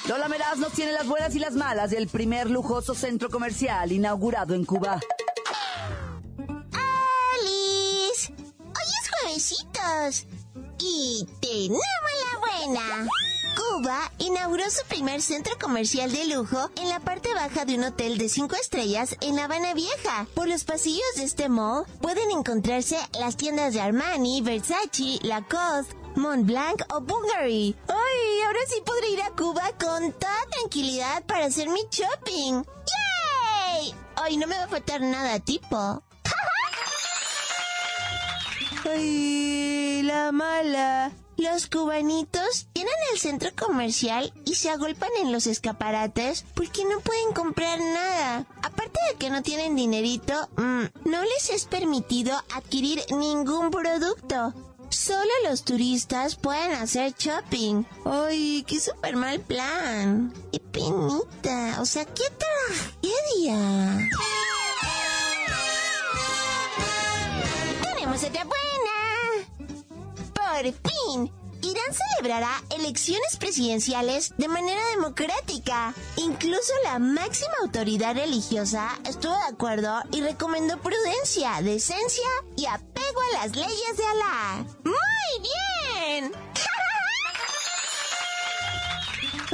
Lola 0.09 0.29
Meraz 0.29 0.59
nos 0.59 0.73
tiene 0.73 0.93
las 0.93 1.07
buenas 1.07 1.35
y 1.35 1.39
las 1.39 1.55
malas 1.55 1.91
del 1.91 2.09
primer 2.09 2.51
lujoso 2.51 2.95
centro 2.95 3.31
comercial 3.31 3.93
inaugurado 3.93 4.55
en 4.55 4.65
Cuba. 4.65 5.01
¡Alice! 7.39 8.33
Hoy 8.59 8.89
es 9.01 9.11
juevesitos. 9.21 10.27
Y 10.81 11.27
tenemos 11.41 11.81
la 12.25 12.39
buena. 12.41 13.09
Cuba 13.83 14.13
inauguró 14.19 14.63
su 14.71 14.87
primer 14.87 15.21
centro 15.21 15.59
comercial 15.61 16.13
de 16.13 16.27
lujo 16.27 16.71
en 16.77 16.89
la 16.89 17.01
parte 17.01 17.35
baja 17.35 17.65
de 17.65 17.75
un 17.75 17.83
hotel 17.83 18.17
de 18.17 18.29
cinco 18.29 18.55
estrellas 18.55 19.17
en 19.21 19.35
La 19.35 19.47
Habana 19.47 19.75
Vieja. 19.75 20.29
Por 20.35 20.47
los 20.47 20.63
pasillos 20.63 21.03
de 21.17 21.25
este 21.25 21.49
mall 21.49 21.85
pueden 22.01 22.31
encontrarse 22.31 22.97
las 23.19 23.37
tiendas 23.37 23.75
de 23.75 23.81
Armani, 23.81 24.41
Versace, 24.41 25.19
Lacoste, 25.23 25.97
Montblanc 26.15 26.81
o 26.95 27.01
Bulgari. 27.01 27.75
¡Ay! 27.89 28.41
Ahora 28.47 28.61
sí 28.69 28.81
podré 28.87 29.11
ir 29.11 29.23
a 29.23 29.31
Cuba 29.31 29.73
con 29.81 30.13
toda 30.13 30.47
tranquilidad 30.53 31.25
para 31.25 31.47
hacer 31.47 31.69
mi 31.69 31.81
shopping. 31.91 32.63
¡Yay! 32.63 33.95
Ay, 34.15 34.37
no 34.37 34.47
me 34.47 34.59
va 34.59 34.65
a 34.65 34.69
faltar 34.69 35.01
nada, 35.01 35.41
tipo. 35.41 36.05
¡Ay, 38.89 40.03
la 40.05 40.31
mala! 40.31 41.11
Los 41.37 41.67
cubanitos 41.67 42.69
tienen 42.73 42.95
el 43.13 43.19
centro 43.19 43.51
comercial 43.59 44.33
y 44.45 44.55
se 44.55 44.71
agolpan 44.71 45.11
en 45.21 45.33
los 45.33 45.47
escaparates 45.47 46.45
porque 46.55 46.85
no 46.85 47.01
pueden 47.01 47.33
comprar 47.33 47.79
nada. 47.81 48.47
Aparte 48.63 49.01
de 49.11 49.19
que 49.19 49.31
no 49.31 49.43
tienen 49.43 49.75
dinerito, 49.75 50.35
mm, 50.57 51.09
no 51.09 51.23
les 51.23 51.51
es 51.51 51.65
permitido 51.65 52.37
adquirir 52.55 53.03
ningún 53.11 53.71
producto. 53.71 54.55
Solo 54.91 55.31
los 55.49 55.65
turistas 55.65 56.37
pueden 56.37 56.73
hacer 56.73 57.15
shopping. 57.19 57.85
¡Ay, 58.05 58.63
qué 58.67 58.79
super 58.79 59.17
mal 59.17 59.41
plan! 59.41 60.33
¡Qué 60.53 60.61
penita! 60.61 61.79
O 61.81 61.87
sea, 61.87 62.05
qué 62.05 62.25
tragedia. 62.39 64.11
¡Tenemos 67.83 68.23
otra 68.23 68.45
por 70.63 70.91
fin, 70.91 71.33
Irán 71.63 71.93
celebrará 71.93 72.63
elecciones 72.71 73.37
presidenciales 73.37 74.33
de 74.37 74.49
manera 74.49 74.81
democrática. 74.95 75.95
Incluso 76.17 76.73
la 76.85 76.99
máxima 76.99 77.55
autoridad 77.63 78.15
religiosa 78.15 78.91
estuvo 79.09 79.33
de 79.33 79.55
acuerdo 79.55 80.03
y 80.13 80.21
recomendó 80.21 80.79
prudencia, 80.79 81.61
decencia 81.63 82.29
y 82.57 82.67
apego 82.67 83.21
a 83.31 83.39
las 83.39 83.57
leyes 83.57 83.97
de 83.97 84.05
Alá. 84.05 84.65
¡Muy 84.85 85.51
bien! 86.21 86.33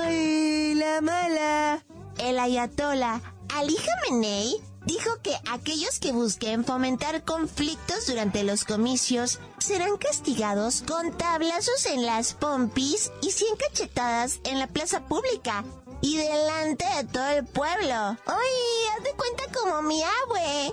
¡Ay, 0.03 0.75
la 0.75 1.01
mala! 1.01 1.85
El 2.19 2.39
ayatola 2.39 3.21
Ali 3.55 3.77
Khamenei 3.77 4.68
dijo 4.89 5.21
que 5.23 5.37
aquellos 5.51 5.99
que 6.01 6.13
busquen 6.13 6.65
fomentar 6.65 7.23
conflictos 7.23 8.07
durante 8.07 8.43
los 8.43 8.65
comicios 8.65 9.39
serán 9.59 9.99
castigados 9.99 10.83
con 10.83 11.13
tablazos 11.13 11.85
en 11.87 12.07
las 12.07 12.33
pompis 12.33 13.13
y 13.21 13.31
100 13.31 13.57
cachetadas 13.57 14.41
en 14.45 14.59
la 14.59 14.67
plaza 14.67 15.07
pública 15.07 15.63
y 16.01 16.17
delante 16.17 16.87
de 16.97 17.05
todo 17.05 17.29
el 17.29 17.45
pueblo. 17.45 17.95
¡Ay! 17.95 18.97
Haz 18.97 19.05
de 19.05 19.13
cuenta 19.13 19.43
como 19.53 19.83
mi 19.83 20.03
abue. 20.03 20.73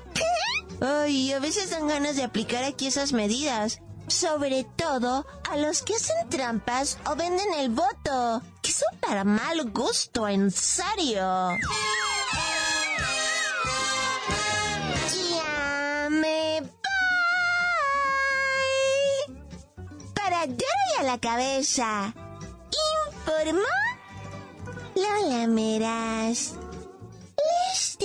Ay, 0.81 1.33
a 1.33 1.39
veces 1.39 1.71
dan 1.71 1.87
ganas 1.87 2.15
de 2.15 2.23
aplicar 2.23 2.63
aquí 2.63 2.87
esas 2.87 3.11
medidas. 3.11 3.81
Sobre 4.07 4.65
todo 4.77 5.25
a 5.49 5.57
los 5.57 5.81
que 5.81 5.95
hacen 5.95 6.29
trampas 6.29 6.99
o 7.05 7.15
venden 7.15 7.53
el 7.57 7.69
voto. 7.69 8.41
Que 8.61 8.71
son 8.71 8.97
para 9.01 9.25
mal 9.25 9.71
gusto, 9.71 10.27
en 10.27 10.51
serio. 10.51 11.57
Cabeza. 21.19 22.13
Informó 23.07 23.61
Lola 24.95 25.47
Meras. 25.47 26.55
Les 27.69 27.97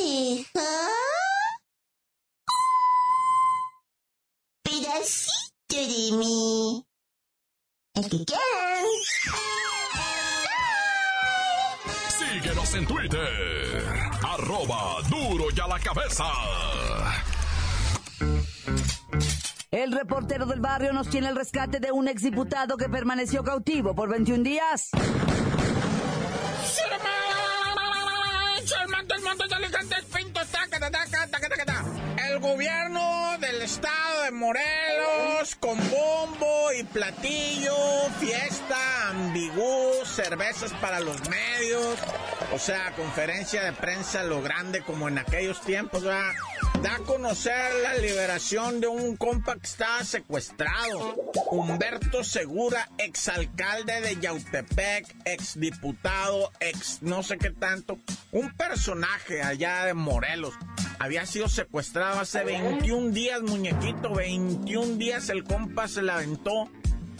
pedacito 4.62 5.76
de 5.76 6.16
mí. 6.16 6.86
El 7.94 8.08
que 8.08 8.24
quieran. 8.24 8.86
Síguenos 12.18 12.74
en 12.74 12.86
Twitter. 12.86 14.10
Arroba 14.22 15.02
duro 15.08 15.46
y 15.54 15.60
a 15.60 15.66
la 15.66 15.78
cabeza. 15.78 16.24
El 19.70 19.92
reportero 19.92 20.46
del 20.46 20.58
barrio 20.58 20.92
nos 20.92 21.08
tiene 21.08 21.28
el 21.28 21.36
rescate 21.36 21.78
de 21.78 21.92
un 21.92 22.08
exdiputado 22.08 22.76
que 22.76 22.88
permaneció 22.88 23.44
cautivo 23.44 23.94
por 23.94 24.08
21 24.08 24.42
días. 24.42 24.90
El 32.28 32.40
gobierno 32.40 33.38
del 33.38 33.62
estado 33.62 34.22
de 34.24 34.32
Morelos 34.32 35.54
con 35.60 35.78
bombo 35.88 36.72
y 36.76 36.82
platillo, 36.82 37.76
fiesta, 38.18 39.10
ambigú, 39.10 39.92
cervezas 40.04 40.72
para 40.80 40.98
los 40.98 41.16
medios, 41.28 41.96
o 42.52 42.58
sea, 42.58 42.90
conferencia 42.96 43.62
de 43.62 43.72
prensa 43.72 44.24
lo 44.24 44.42
grande 44.42 44.82
como 44.82 45.06
en 45.06 45.18
aquellos 45.18 45.60
tiempos, 45.60 46.02
¿verdad? 46.02 46.32
Da 46.82 46.96
a 46.96 46.98
conocer 47.00 47.74
la 47.82 47.94
liberación 47.96 48.80
de 48.80 48.86
un 48.86 49.16
compa 49.16 49.54
que 49.56 49.66
estaba 49.66 50.02
secuestrado. 50.04 51.14
Humberto 51.50 52.24
Segura, 52.24 52.88
exalcalde 52.98 54.00
de 54.00 54.16
Yautepec, 54.16 55.06
exdiputado, 55.24 56.52
ex 56.60 57.02
no 57.02 57.22
sé 57.22 57.38
qué 57.38 57.50
tanto. 57.50 57.98
Un 58.32 58.52
personaje 58.52 59.42
allá 59.42 59.84
de 59.84 59.94
Morelos. 59.94 60.54
Había 60.98 61.26
sido 61.26 61.48
secuestrado 61.48 62.20
hace 62.20 62.44
21 62.44 63.10
días, 63.10 63.42
muñequito. 63.42 64.14
21 64.14 64.96
días 64.96 65.28
el 65.28 65.44
compa 65.44 65.88
se 65.88 66.02
la 66.02 66.16
aventó 66.16 66.70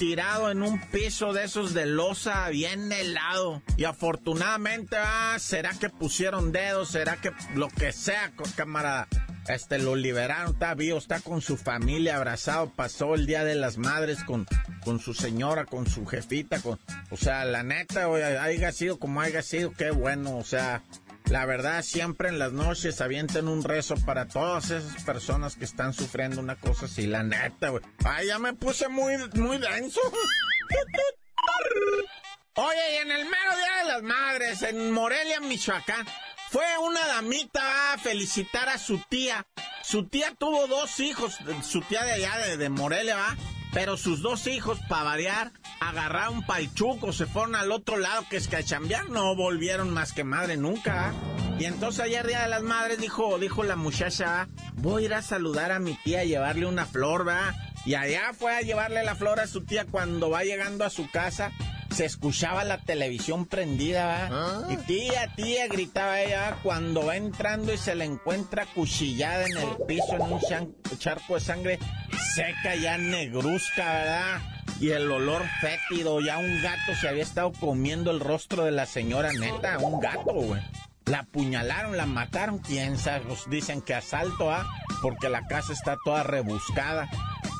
tirado 0.00 0.50
en 0.50 0.62
un 0.62 0.80
piso 0.80 1.34
de 1.34 1.44
esos 1.44 1.74
de 1.74 1.84
losa 1.84 2.48
bien 2.48 2.90
helado. 2.90 3.62
Y 3.76 3.84
afortunadamente, 3.84 4.96
ah, 4.98 5.36
será 5.38 5.72
que 5.78 5.90
pusieron 5.90 6.52
dedos, 6.52 6.90
será 6.92 7.16
que 7.16 7.32
lo 7.54 7.68
que 7.68 7.92
sea, 7.92 8.32
camarada. 8.56 9.08
Este, 9.48 9.78
lo 9.78 9.96
liberaron, 9.96 10.52
está 10.52 10.74
vivo, 10.74 10.98
está 10.98 11.20
con 11.20 11.40
su 11.40 11.56
familia 11.56 12.16
abrazado, 12.16 12.72
pasó 12.74 13.14
el 13.14 13.26
Día 13.26 13.44
de 13.44 13.54
las 13.54 13.78
Madres 13.78 14.22
con, 14.24 14.46
con 14.84 15.00
su 15.00 15.14
señora, 15.14 15.64
con 15.64 15.86
su 15.88 16.06
jefita, 16.06 16.60
con, 16.60 16.78
o 17.10 17.16
sea, 17.16 17.44
la 17.44 17.62
neta, 17.62 18.06
haya 18.42 18.72
sido 18.72 18.98
como 18.98 19.20
haya 19.20 19.42
sido, 19.42 19.72
qué 19.72 19.90
bueno, 19.90 20.36
o 20.36 20.44
sea, 20.44 20.82
la 21.30 21.46
verdad, 21.46 21.82
siempre 21.82 22.28
en 22.28 22.38
las 22.40 22.52
noches 22.52 23.00
avientan 23.00 23.46
un 23.46 23.62
rezo 23.62 23.94
para 24.04 24.26
todas 24.26 24.70
esas 24.70 25.02
personas 25.04 25.54
que 25.54 25.64
están 25.64 25.92
sufriendo 25.92 26.40
una 26.40 26.56
cosa 26.56 26.86
así, 26.86 27.06
la 27.06 27.22
neta, 27.22 27.68
güey. 27.68 27.84
Ay, 28.04 28.26
ya 28.26 28.40
me 28.40 28.52
puse 28.52 28.88
muy, 28.88 29.16
muy 29.34 29.58
denso. 29.58 30.00
Oye, 32.56 32.94
y 32.94 32.96
en 32.96 33.12
el 33.12 33.24
mero 33.26 33.56
Día 33.56 33.76
de 33.78 33.88
las 33.92 34.02
Madres, 34.02 34.62
en 34.62 34.90
Morelia, 34.90 35.40
Michoacán, 35.40 36.04
fue 36.50 36.66
una 36.84 37.06
damita 37.06 37.92
a 37.92 37.98
felicitar 37.98 38.68
a 38.68 38.76
su 38.76 38.98
tía. 39.08 39.46
Su 39.84 40.08
tía 40.08 40.34
tuvo 40.36 40.66
dos 40.66 40.98
hijos, 40.98 41.38
su 41.62 41.80
tía 41.82 42.02
de 42.02 42.12
allá, 42.12 42.56
de, 42.56 42.68
Morelia, 42.68 43.14
¿va? 43.16 43.36
Pero 43.72 43.96
sus 43.96 44.20
dos 44.20 44.48
hijos, 44.48 44.80
para 44.88 45.04
variar, 45.04 45.52
agarraron 45.78 46.44
palchuco, 46.44 47.12
se 47.12 47.26
fueron 47.26 47.54
al 47.54 47.70
otro 47.70 47.98
lado 47.98 48.24
que 48.28 48.36
es 48.36 48.48
cachambear, 48.48 49.10
no 49.10 49.36
volvieron 49.36 49.94
más 49.94 50.12
que 50.12 50.24
madre 50.24 50.56
nunca. 50.56 51.14
Y 51.60 51.66
entonces 51.66 52.00
ayer 52.00 52.26
Día 52.26 52.42
de 52.42 52.48
las 52.48 52.62
Madres 52.62 52.98
dijo, 52.98 53.38
dijo 53.38 53.62
la 53.62 53.76
muchacha, 53.76 54.48
voy 54.74 55.04
a 55.04 55.06
ir 55.06 55.14
a 55.14 55.22
saludar 55.22 55.70
a 55.70 55.78
mi 55.78 55.94
tía, 56.02 56.24
llevarle 56.24 56.66
una 56.66 56.84
flor, 56.84 57.28
¿va? 57.28 57.54
Y 57.84 57.94
allá 57.94 58.32
fue 58.36 58.56
a 58.56 58.62
llevarle 58.62 59.04
la 59.04 59.14
flor 59.14 59.38
a 59.38 59.46
su 59.46 59.64
tía 59.64 59.84
cuando 59.84 60.30
va 60.30 60.42
llegando 60.42 60.84
a 60.84 60.90
su 60.90 61.08
casa 61.10 61.52
se 61.90 62.04
escuchaba 62.04 62.64
la 62.64 62.78
televisión 62.78 63.46
prendida, 63.46 64.06
¿va? 64.06 64.28
¿Ah? 64.30 64.66
Y 64.70 64.76
tía, 64.78 65.32
tía, 65.34 65.66
gritaba 65.68 66.20
ella 66.20 66.56
cuando 66.62 67.06
va 67.06 67.16
entrando 67.16 67.72
y 67.72 67.78
se 67.78 67.94
le 67.94 68.04
encuentra 68.04 68.66
cuchillada 68.66 69.46
en 69.46 69.56
el 69.56 69.76
piso 69.86 70.14
en 70.14 70.22
un 70.22 70.98
charco 70.98 71.34
de 71.34 71.40
sangre 71.40 71.78
seca, 72.34 72.76
ya 72.76 72.96
negruzca, 72.96 73.92
¿verdad? 73.92 74.40
Y 74.80 74.90
el 74.90 75.10
olor 75.10 75.42
fétido, 75.60 76.20
ya 76.20 76.38
un 76.38 76.62
gato 76.62 76.94
se 76.98 77.08
había 77.08 77.22
estado 77.22 77.52
comiendo 77.52 78.10
el 78.10 78.20
rostro 78.20 78.64
de 78.64 78.70
la 78.70 78.86
señora 78.86 79.32
neta, 79.32 79.78
un 79.78 80.00
gato, 80.00 80.32
güey. 80.32 80.62
La 81.06 81.20
apuñalaron, 81.20 81.96
la 81.96 82.06
mataron, 82.06 82.58
quién 82.58 82.96
sabe, 82.96 83.24
pues 83.26 83.50
dicen 83.50 83.82
que 83.82 83.94
asalto, 83.94 84.50
¿ah? 84.50 84.66
Porque 85.02 85.28
la 85.28 85.46
casa 85.48 85.72
está 85.72 85.96
toda 86.04 86.22
rebuscada. 86.22 87.10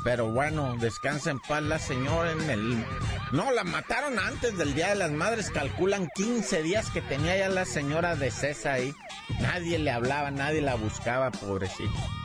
Pero 0.03 0.27
bueno, 0.27 0.77
descansa 0.79 1.31
en 1.31 1.41
paz 1.41 1.63
la 1.63 1.79
señora 1.79 2.33
en 2.33 2.51
el... 2.51 2.85
No, 3.33 3.53
la 3.53 3.65
mataron 3.65 4.19
antes 4.19 4.57
del 4.57 4.75
Día 4.75 4.89
de 4.89 4.95
las 4.95 5.11
Madres. 5.11 5.51
Calculan 5.51 6.09
15 6.15 6.63
días 6.63 6.91
que 6.91 7.03
tenía 7.03 7.37
ya 7.37 7.49
la 7.49 7.65
señora 7.65 8.17
de 8.17 8.31
César 8.31 8.75
ahí. 8.75 8.95
Nadie 9.41 9.79
le 9.79 9.91
hablaba, 9.91 10.31
nadie 10.31 10.63
la 10.63 10.75
buscaba, 10.75 11.31
pobrecito. 11.31 12.20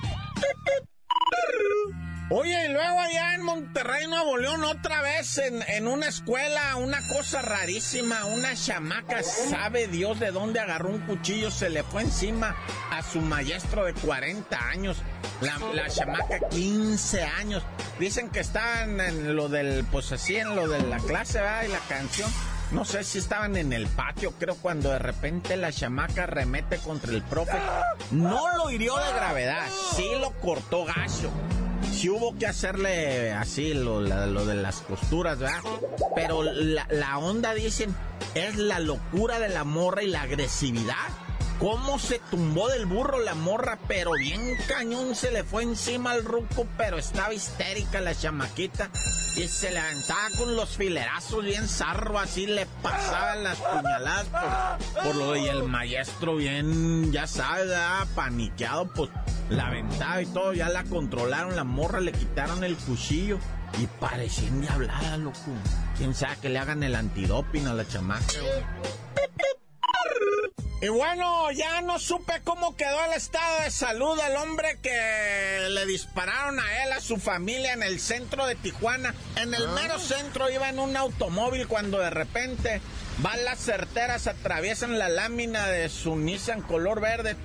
Oye, 2.30 2.66
y 2.66 2.74
luego 2.74 3.00
allá 3.00 3.36
en 3.36 3.44
Monterrey, 3.44 4.08
Nuevo 4.08 4.38
León, 4.38 4.64
otra 4.64 5.04
vez 5.04 5.38
en, 5.38 5.62
en, 5.68 5.88
una 5.88 6.08
escuela, 6.08 6.76
una 6.78 7.00
cosa 7.14 7.44
rarísima, 7.44 8.26
una 8.26 8.56
chamaca, 8.56 9.22
sabe 9.22 9.88
Dios 9.88 10.20
de 10.20 10.32
dónde 10.32 10.60
agarró 10.60 10.90
un 10.90 11.02
cuchillo, 11.02 11.52
se 11.52 11.70
le 11.70 11.84
fue 11.84 12.02
encima 12.02 12.56
a 12.90 13.04
su 13.04 13.22
maestro 13.22 13.86
de 13.86 13.94
40 13.94 14.58
años, 14.70 14.98
la, 15.40 15.60
la 15.76 15.88
chamaca 15.88 16.40
15 16.50 17.22
años. 17.22 17.62
Dicen 18.00 18.30
que 18.30 18.40
estaban 18.40 19.00
en 19.00 19.36
lo 19.36 19.48
del, 19.48 19.86
pues 19.92 20.12
así, 20.12 20.36
en 20.36 20.56
lo 20.56 20.68
de 20.68 20.82
la 20.82 20.98
clase, 20.98 21.40
¿verdad? 21.40 21.66
Y 21.66 21.68
la 21.68 21.80
canción. 21.88 22.32
No 22.72 22.86
sé 22.86 23.04
si 23.04 23.20
estaban 23.20 23.56
en 23.56 23.72
el 23.72 23.86
patio, 23.86 24.34
creo, 24.40 24.56
cuando 24.56 24.90
de 24.90 24.98
repente 24.98 25.58
la 25.58 25.72
chamaca 25.72 26.26
remete 26.26 26.80
contra 26.80 27.12
el 27.12 27.22
profe. 27.22 27.60
No 28.10 28.58
lo 28.58 28.72
hirió 28.72 28.98
de 28.98 29.14
gravedad, 29.14 29.68
sí 29.96 30.10
lo 30.20 30.32
cortó 30.40 30.86
gacho 30.86 31.32
si 31.92 32.10
hubo 32.10 32.38
que 32.38 32.48
hacerle 32.48 33.32
así 33.34 33.74
lo, 33.74 34.02
de 34.02 34.56
las 34.56 34.82
costuras, 34.82 35.40
¿verdad? 35.40 35.62
Pero 36.16 36.44
la, 36.44 36.88
la 36.90 37.18
onda, 37.18 37.54
dicen, 37.54 37.96
es 38.34 38.56
la 38.56 38.80
locura 38.80 39.40
de 39.40 39.50
la 39.50 39.64
morra 39.64 40.04
y 40.04 40.08
la 40.08 40.22
agresividad 40.22 40.96
cómo 41.60 42.00
se 42.00 42.20
tumbó 42.32 42.68
del 42.70 42.86
burro 42.86 43.20
la 43.20 43.34
morra, 43.34 43.80
pero 43.88 44.12
bien 44.14 44.56
cañón 44.68 45.16
se 45.16 45.32
le 45.32 45.44
fue 45.44 45.64
encima 45.64 46.12
al 46.12 46.24
ruco, 46.24 46.68
pero 46.78 46.98
estaba 46.98 47.34
histérica 47.34 48.02
la 48.02 48.16
chamaquita 48.16 48.90
y 49.36 49.48
se 49.48 49.72
levantaba 49.72 50.30
con 50.38 50.56
los 50.56 50.78
filerazos 50.78 51.44
bien 51.44 51.68
zarro, 51.68 52.20
así 52.20 52.46
le 52.46 52.66
pasaban 52.82 53.44
las 53.44 53.58
puñaladas 53.58 54.28
por, 55.04 55.16
lo 55.16 55.36
y 55.36 55.48
el 55.48 55.64
maestro 55.64 56.36
bien, 56.36 57.12
ya 57.12 57.28
sabes, 57.28 57.72
paniqueado, 58.16 58.88
pues 58.94 59.10
la 59.50 59.68
aventaba 59.68 60.22
y 60.22 60.26
todo, 60.26 60.54
ya 60.54 60.70
la 60.70 60.84
controlaron, 60.84 61.56
la 61.56 61.64
morra 61.64 62.00
le 62.00 62.12
quitaron 62.12 62.64
el 62.64 62.76
cuchillo. 62.78 63.40
Y 63.80 63.88
parecía 64.00 64.48
endiablada, 64.48 65.18
loco. 65.18 65.52
Quién 65.98 66.14
sabe 66.14 66.38
que 66.42 66.50
le 66.50 66.60
hagan 66.60 66.82
el 66.84 66.96
antidoping 66.96 67.68
a 67.68 67.74
la 67.74 67.86
chamaca, 67.88 68.26
y 70.82 70.90
bueno, 70.90 71.52
ya 71.52 71.82
no 71.82 71.98
supe 71.98 72.42
cómo 72.44 72.76
quedó 72.76 73.06
el 73.06 73.14
estado 73.14 73.62
de 73.64 73.72
salud 73.72 74.22
del 74.22 74.36
hombre 74.36 74.78
que 74.84 75.68
le 75.70 75.86
dispararon 75.88 76.60
a 76.60 76.84
él, 76.84 76.92
a 76.92 77.00
su 77.00 77.18
familia 77.18 77.74
en 77.74 77.82
el 77.82 78.00
centro 78.00 78.46
de 78.46 78.54
Tijuana. 78.54 79.16
En 79.38 79.56
el 79.56 79.68
mero 79.70 79.96
ah. 79.96 80.00
centro 80.00 80.48
iba 80.52 80.70
en 80.70 80.78
un 80.78 80.96
automóvil 80.96 81.68
cuando 81.68 81.98
de 82.00 82.12
repente 82.12 82.82
balas 83.20 83.60
certeras 83.60 84.28
atraviesan 84.28 85.00
la 85.00 85.10
lámina 85.10 85.66
de 85.68 85.90
su 85.90 86.18
Nissan 86.18 86.62
color 86.62 87.02
verde. 87.02 87.36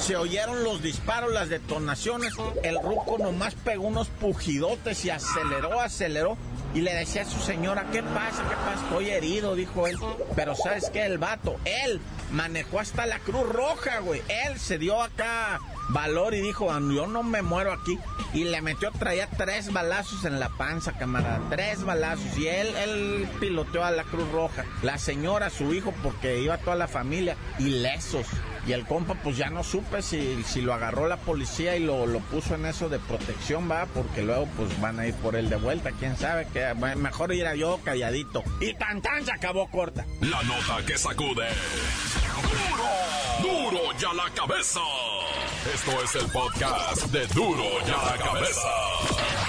Se 0.00 0.16
oyeron 0.16 0.64
los 0.64 0.82
disparos, 0.82 1.30
las 1.32 1.50
detonaciones. 1.50 2.32
El 2.62 2.82
ruco 2.82 3.18
nomás 3.18 3.54
pegó 3.54 3.86
unos 3.86 4.08
pujidotes 4.08 5.04
y 5.04 5.10
aceleró, 5.10 5.80
aceleró 5.80 6.38
y 6.74 6.80
le 6.80 6.94
decía 6.94 7.22
a 7.22 7.24
su 7.26 7.38
señora, 7.40 7.86
¿qué 7.92 8.02
pasa? 8.02 8.42
¿Qué 8.48 8.56
pasa? 8.56 8.82
Estoy 8.84 9.10
herido, 9.10 9.54
dijo 9.54 9.86
él. 9.86 9.98
Pero 10.34 10.54
¿sabes 10.54 10.88
qué? 10.90 11.04
El 11.04 11.18
vato, 11.18 11.56
él 11.64 12.00
manejó 12.32 12.80
hasta 12.80 13.04
la 13.06 13.18
Cruz 13.18 13.46
Roja, 13.48 14.00
güey. 14.00 14.22
Él 14.28 14.58
se 14.58 14.78
dio 14.78 15.02
acá 15.02 15.60
valor 15.90 16.34
y 16.34 16.40
dijo, 16.40 16.68
yo 16.68 17.06
no 17.06 17.22
me 17.22 17.42
muero 17.42 17.72
aquí. 17.72 17.98
Y 18.32 18.44
le 18.44 18.62
metió, 18.62 18.90
traía 18.92 19.28
tres 19.28 19.72
balazos 19.72 20.24
en 20.24 20.40
la 20.40 20.48
panza, 20.48 20.92
camarada. 20.92 21.40
Tres 21.50 21.84
balazos. 21.84 22.38
Y 22.38 22.46
él, 22.48 22.68
él 22.76 23.28
piloteó 23.38 23.84
a 23.84 23.90
la 23.90 24.04
Cruz 24.04 24.30
Roja. 24.32 24.64
La 24.82 24.96
señora, 24.96 25.50
su 25.50 25.74
hijo, 25.74 25.92
porque 26.02 26.40
iba 26.40 26.56
toda 26.56 26.76
la 26.76 26.88
familia, 26.88 27.36
ilesos. 27.58 28.26
Y 28.66 28.72
el 28.72 28.86
compa, 28.86 29.14
pues 29.14 29.36
ya 29.36 29.50
no 29.50 29.64
supe 29.64 30.02
si, 30.02 30.42
si 30.44 30.60
lo 30.60 30.74
agarró 30.74 31.08
la 31.08 31.16
policía 31.16 31.76
y 31.76 31.80
lo, 31.80 32.06
lo 32.06 32.20
puso 32.20 32.54
en 32.54 32.66
eso 32.66 32.88
de 32.88 32.98
protección, 32.98 33.70
va, 33.70 33.86
porque 33.86 34.22
luego 34.22 34.46
pues 34.56 34.80
van 34.80 35.00
a 35.00 35.06
ir 35.06 35.14
por 35.14 35.36
él 35.36 35.48
de 35.48 35.56
vuelta, 35.56 35.92
quién 35.98 36.16
sabe, 36.16 36.46
que 36.52 36.74
mejor 36.74 37.32
ir 37.32 37.46
a 37.46 37.54
yo 37.54 37.80
calladito. 37.84 38.44
Y 38.60 38.74
tan 38.74 39.00
tan 39.02 39.24
se 39.24 39.32
acabó 39.32 39.70
corta. 39.70 40.04
La 40.20 40.42
nota 40.42 40.84
que 40.86 40.98
sacude. 40.98 41.48
¡Duro! 43.42 43.70
¡Duro 43.70 43.98
ya 43.98 44.12
la 44.12 44.30
cabeza! 44.34 44.80
Esto 45.74 46.02
es 46.02 46.14
el 46.16 46.30
podcast 46.30 47.06
de 47.06 47.26
Duro 47.28 47.64
ya 47.86 47.96
la 47.96 48.16
cabeza. 48.16 49.39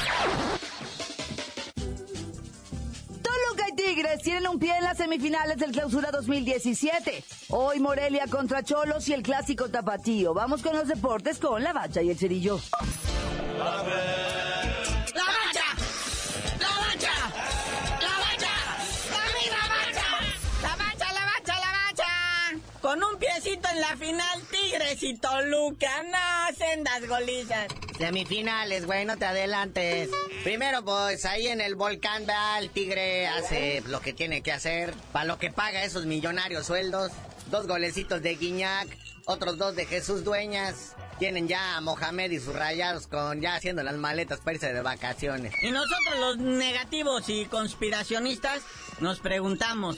Tigres 3.85 4.21
tienen 4.21 4.47
un 4.47 4.59
pie 4.59 4.77
en 4.77 4.83
las 4.83 4.97
semifinales 4.97 5.57
del 5.57 5.71
Clausura 5.71 6.11
2017. 6.11 7.23
Hoy 7.49 7.79
Morelia 7.79 8.27
contra 8.27 8.61
Cholos 8.63 9.09
y 9.09 9.13
el 9.13 9.23
clásico 9.23 9.69
Tapatío. 9.69 10.35
Vamos 10.35 10.61
con 10.61 10.75
los 10.75 10.87
deportes 10.87 11.39
con 11.39 11.63
la 11.63 11.73
bacha 11.73 12.01
y 12.01 12.11
el 12.11 12.17
cerillo. 12.17 12.59
¡La 13.57 13.65
bacha! 13.65 14.05
¡La 15.15 15.23
bacha! 15.23 15.63
¡La 16.59 16.69
bacha! 16.77 17.13
¡La 17.99 18.13
bacha! 18.19 18.53
¡La 19.09 19.65
bacha! 19.67 20.07
¡La 20.61 20.75
bacha, 20.75 21.13
la 21.13 21.25
bacha, 21.25 21.59
la 21.59 21.71
bacha! 21.71 22.11
Con 22.81 23.03
un 23.03 23.17
piecito 23.17 23.67
en 23.69 23.81
la 23.81 23.97
final, 23.97 24.41
Tigres 24.71 25.03
y 25.03 25.15
Toluca. 25.15 26.03
No, 26.03 26.55
sendas 26.55 27.05
golizas. 27.07 27.67
Semifinales, 27.97 28.85
güey, 28.85 29.05
no 29.05 29.17
te 29.17 29.25
adelantes. 29.25 30.09
Primero, 30.43 30.83
pues 30.83 31.25
ahí 31.25 31.47
en 31.47 31.59
el 31.61 31.75
volcán, 31.75 32.25
va, 32.27 32.57
el 32.57 32.69
tigre 32.69 33.27
hace 33.27 33.83
lo 33.87 33.99
que 33.99 34.13
tiene 34.13 34.41
que 34.41 34.51
hacer, 34.51 34.93
para 35.11 35.25
lo 35.25 35.37
que 35.37 35.51
paga 35.51 35.83
esos 35.83 36.05
millonarios 36.05 36.65
sueldos. 36.67 37.11
Dos 37.47 37.67
golecitos 37.67 38.21
de 38.21 38.35
Guiñac, 38.35 38.87
otros 39.25 39.57
dos 39.57 39.75
de 39.75 39.85
Jesús 39.85 40.23
Dueñas. 40.23 40.95
Tienen 41.19 41.47
ya 41.47 41.77
a 41.77 41.81
Mohamed 41.81 42.31
y 42.31 42.39
sus 42.39 42.55
rayados 42.55 43.05
con 43.07 43.41
ya 43.41 43.55
haciendo 43.55 43.83
las 43.83 43.95
maletas 43.95 44.39
para 44.39 44.55
irse 44.55 44.73
de 44.73 44.81
vacaciones. 44.81 45.53
Y 45.61 45.69
nosotros 45.69 46.19
los 46.19 46.37
negativos 46.37 47.27
y 47.27 47.45
conspiracionistas 47.45 48.63
nos 49.01 49.19
preguntamos, 49.19 49.97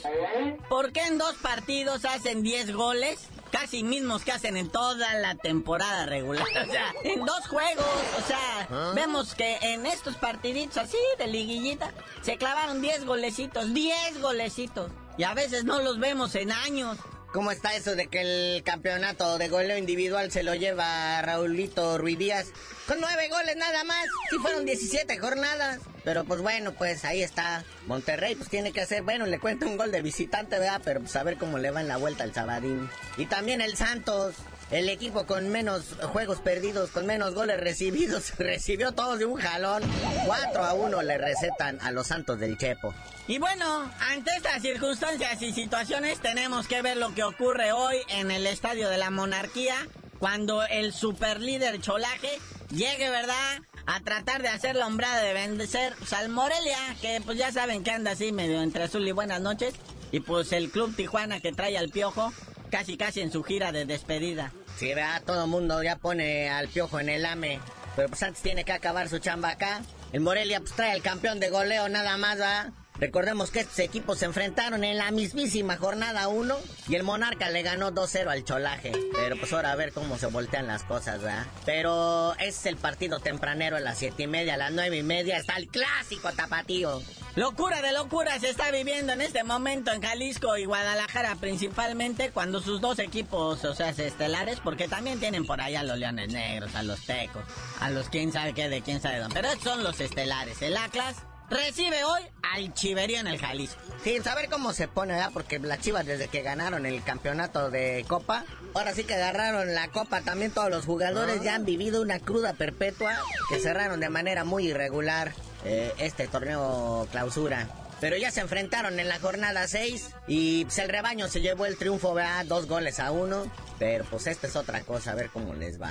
¿por 0.68 0.92
qué 0.92 1.02
en 1.02 1.18
dos 1.18 1.34
partidos 1.36 2.04
hacen 2.04 2.42
10 2.42 2.72
goles? 2.72 3.18
Casi 3.50 3.84
mismos 3.84 4.24
que 4.24 4.32
hacen 4.32 4.56
en 4.56 4.68
toda 4.68 5.14
la 5.14 5.36
temporada 5.36 6.06
regular. 6.06 6.44
O 6.68 6.72
sea, 6.72 6.92
en 7.04 7.24
dos 7.24 7.46
juegos. 7.46 7.86
O 8.18 8.26
sea, 8.26 8.92
vemos 8.94 9.34
que 9.34 9.58
en 9.60 9.86
estos 9.86 10.16
partiditos 10.16 10.78
así 10.78 10.98
de 11.18 11.28
liguillita 11.28 11.92
se 12.22 12.36
clavaron 12.36 12.80
10 12.80 13.04
golecitos. 13.04 13.72
10 13.72 14.20
golecitos. 14.20 14.90
Y 15.16 15.22
a 15.22 15.34
veces 15.34 15.64
no 15.64 15.80
los 15.80 16.00
vemos 16.00 16.34
en 16.34 16.50
años. 16.50 16.98
¿Cómo 17.32 17.50
está 17.50 17.74
eso 17.74 17.94
de 17.94 18.06
que 18.08 18.20
el 18.20 18.62
campeonato 18.64 19.38
de 19.38 19.48
goleo 19.48 19.76
individual 19.76 20.30
se 20.32 20.42
lo 20.42 20.54
lleva 20.54 21.20
Raulito 21.22 21.98
Ruiz 21.98 22.18
Díaz? 22.18 22.46
Con 22.86 23.00
nueve 23.00 23.28
goles 23.28 23.56
nada 23.56 23.84
más. 23.84 24.06
Si 24.30 24.36
fueron 24.38 24.64
17 24.64 25.18
jornadas. 25.18 25.80
Pero 26.04 26.24
pues 26.24 26.40
bueno, 26.42 26.72
pues 26.72 27.04
ahí 27.04 27.22
está. 27.22 27.64
Monterrey 27.86 28.34
pues 28.34 28.50
tiene 28.50 28.72
que 28.72 28.82
hacer, 28.82 29.02
bueno, 29.02 29.26
le 29.26 29.38
cuenta 29.38 29.66
un 29.66 29.76
gol 29.76 29.90
de 29.90 30.02
visitante, 30.02 30.58
¿verdad? 30.58 30.82
Pero 30.84 31.00
pues 31.00 31.16
a 31.16 31.22
ver 31.22 31.38
cómo 31.38 31.58
le 31.58 31.70
va 31.70 31.80
en 31.80 31.88
la 31.88 31.96
vuelta 31.96 32.24
al 32.24 32.34
Sabadín. 32.34 32.88
Y 33.16 33.26
también 33.26 33.60
el 33.60 33.76
Santos. 33.76 34.34
El 34.70 34.88
equipo 34.88 35.26
con 35.26 35.50
menos 35.50 35.94
juegos 36.12 36.40
perdidos, 36.40 36.90
con 36.90 37.04
menos 37.04 37.34
goles 37.34 37.60
recibidos, 37.60 38.32
recibió 38.38 38.92
todos 38.92 39.18
de 39.18 39.26
un 39.26 39.36
jalón. 39.38 39.82
4 40.24 40.64
a 40.64 40.72
1 40.72 41.02
le 41.02 41.18
recetan 41.18 41.78
a 41.82 41.90
los 41.90 42.06
Santos 42.06 42.40
del 42.40 42.56
Chepo. 42.56 42.94
Y 43.28 43.38
bueno, 43.38 43.90
ante 44.00 44.34
estas 44.36 44.62
circunstancias 44.62 45.40
y 45.42 45.52
situaciones 45.52 46.18
tenemos 46.18 46.66
que 46.66 46.82
ver 46.82 46.96
lo 46.96 47.14
que 47.14 47.22
ocurre 47.22 47.72
hoy 47.72 47.98
en 48.08 48.30
el 48.30 48.46
Estadio 48.46 48.88
de 48.88 48.98
la 48.98 49.10
Monarquía 49.10 49.76
cuando 50.18 50.64
el 50.64 50.92
superlíder 50.92 51.80
Cholaje 51.80 52.38
llegue, 52.70 53.10
¿verdad? 53.10 53.60
A 53.86 54.00
tratar 54.00 54.42
de 54.42 54.48
hacer 54.48 54.76
la 54.76 54.86
hombrada 54.86 55.22
de 55.22 55.34
vencer 55.34 55.92
al 56.16 56.28
Morelia, 56.30 56.78
que 57.00 57.20
pues 57.24 57.36
ya 57.36 57.52
saben 57.52 57.84
que 57.84 57.90
anda 57.90 58.12
así 58.12 58.32
medio 58.32 58.62
entre 58.62 58.84
azul 58.84 59.06
y 59.06 59.12
buenas 59.12 59.40
noches. 59.40 59.74
Y 60.10 60.20
pues 60.20 60.52
el 60.52 60.70
Club 60.70 60.94
Tijuana 60.96 61.40
que 61.40 61.52
trae 61.52 61.76
al 61.76 61.90
Piojo 61.90 62.32
casi 62.70 62.96
casi 62.96 63.20
en 63.20 63.30
su 63.30 63.42
gira 63.42 63.72
de 63.72 63.84
despedida. 63.84 64.52
Sí, 64.76 64.94
vea, 64.94 65.22
todo 65.24 65.46
mundo 65.46 65.82
ya 65.82 65.96
pone 65.96 66.48
al 66.48 66.68
Piojo 66.68 66.98
en 66.98 67.08
el 67.08 67.26
AME. 67.26 67.60
Pero 67.94 68.08
pues 68.08 68.22
antes 68.22 68.42
tiene 68.42 68.64
que 68.64 68.72
acabar 68.72 69.08
su 69.08 69.18
chamba 69.18 69.50
acá. 69.50 69.82
El 70.12 70.20
Morelia 70.20 70.60
pues 70.60 70.72
trae 70.72 70.92
al 70.92 71.02
campeón 71.02 71.38
de 71.38 71.50
goleo 71.50 71.88
nada 71.88 72.16
más, 72.16 72.40
¿va? 72.40 72.72
Recordemos 72.96 73.50
que 73.50 73.60
estos 73.60 73.80
equipos 73.80 74.20
se 74.20 74.24
enfrentaron 74.24 74.84
en 74.84 74.98
la 74.98 75.10
mismísima 75.10 75.76
jornada 75.76 76.28
1 76.28 76.56
y 76.88 76.94
el 76.94 77.02
Monarca 77.02 77.50
le 77.50 77.62
ganó 77.62 77.92
2-0 77.92 78.28
al 78.28 78.44
Cholaje. 78.44 78.92
Pero 79.16 79.36
pues 79.36 79.52
ahora 79.52 79.72
a 79.72 79.76
ver 79.76 79.92
cómo 79.92 80.16
se 80.16 80.26
voltean 80.26 80.68
las 80.68 80.84
cosas, 80.84 81.20
¿verdad? 81.20 81.44
Pero 81.66 82.36
es 82.38 82.66
el 82.66 82.76
partido 82.76 83.18
tempranero 83.18 83.76
a 83.76 83.80
las 83.80 83.98
7 83.98 84.22
y 84.22 84.26
media, 84.28 84.54
a 84.54 84.58
las 84.58 84.72
9 84.72 84.98
y 84.98 85.02
media 85.02 85.38
está 85.38 85.56
el 85.56 85.66
clásico 85.66 86.30
tapatío. 86.32 87.02
Locura 87.34 87.82
de 87.82 87.92
locura 87.92 88.38
se 88.38 88.50
está 88.50 88.70
viviendo 88.70 89.12
en 89.12 89.22
este 89.22 89.42
momento 89.42 89.90
en 89.90 90.00
Jalisco 90.00 90.56
y 90.56 90.66
Guadalajara 90.66 91.34
principalmente 91.34 92.30
cuando 92.30 92.60
sus 92.60 92.80
dos 92.80 93.00
equipos, 93.00 93.64
o 93.64 93.74
sea, 93.74 93.88
estelares, 93.88 94.60
porque 94.60 94.86
también 94.86 95.18
tienen 95.18 95.44
por 95.44 95.60
allá 95.60 95.80
a 95.80 95.82
los 95.82 95.98
Leones 95.98 96.32
Negros, 96.32 96.76
a 96.76 96.84
los 96.84 97.00
Tecos, 97.00 97.42
a 97.80 97.90
los 97.90 98.08
quién 98.08 98.30
sabe 98.30 98.54
qué 98.54 98.68
de 98.68 98.82
quién 98.82 99.00
sabe 99.00 99.18
dónde. 99.18 99.34
Pero 99.34 99.60
son 99.60 99.82
los 99.82 100.00
estelares. 100.00 100.62
El 100.62 100.76
Atlas 100.76 101.16
recibe 101.50 102.04
hoy 102.04 102.22
al 102.42 102.72
Chiverío 102.74 103.20
en 103.20 103.26
el 103.26 103.38
Jalisco. 103.38 103.80
Sin 104.02 104.22
saber 104.22 104.48
cómo 104.48 104.72
se 104.72 104.88
pone, 104.88 105.14
¿verdad? 105.14 105.30
Porque 105.32 105.58
las 105.58 105.80
Chivas 105.80 106.06
desde 106.06 106.28
que 106.28 106.42
ganaron 106.42 106.86
el 106.86 107.02
campeonato 107.02 107.70
de 107.70 108.04
Copa, 108.06 108.44
ahora 108.74 108.94
sí 108.94 109.04
que 109.04 109.14
agarraron 109.14 109.74
la 109.74 109.88
Copa 109.88 110.20
también 110.20 110.50
todos 110.50 110.70
los 110.70 110.84
jugadores 110.84 111.42
ya 111.42 111.54
han 111.54 111.64
vivido 111.64 112.02
una 112.02 112.18
cruda 112.18 112.52
perpetua 112.52 113.14
que 113.48 113.58
cerraron 113.58 114.00
de 114.00 114.10
manera 114.10 114.44
muy 114.44 114.66
irregular 114.66 115.32
eh, 115.64 115.92
este 115.98 116.28
torneo 116.28 117.08
clausura. 117.10 117.68
Pero 118.00 118.16
ya 118.16 118.30
se 118.30 118.40
enfrentaron 118.40 118.98
en 119.00 119.08
la 119.08 119.18
jornada 119.18 119.66
6 119.66 120.10
y 120.26 120.64
pues, 120.64 120.78
el 120.78 120.88
rebaño 120.88 121.28
se 121.28 121.40
llevó 121.40 121.66
el 121.66 121.76
triunfo, 121.76 122.14
¿verdad? 122.14 122.44
Dos 122.46 122.66
goles 122.66 123.00
a 123.00 123.10
uno. 123.10 123.50
Pero 123.78 124.04
pues 124.04 124.26
esta 124.26 124.46
es 124.46 124.56
otra 124.56 124.80
cosa, 124.82 125.12
a 125.12 125.14
ver 125.14 125.30
cómo 125.30 125.54
les 125.54 125.80
va. 125.80 125.88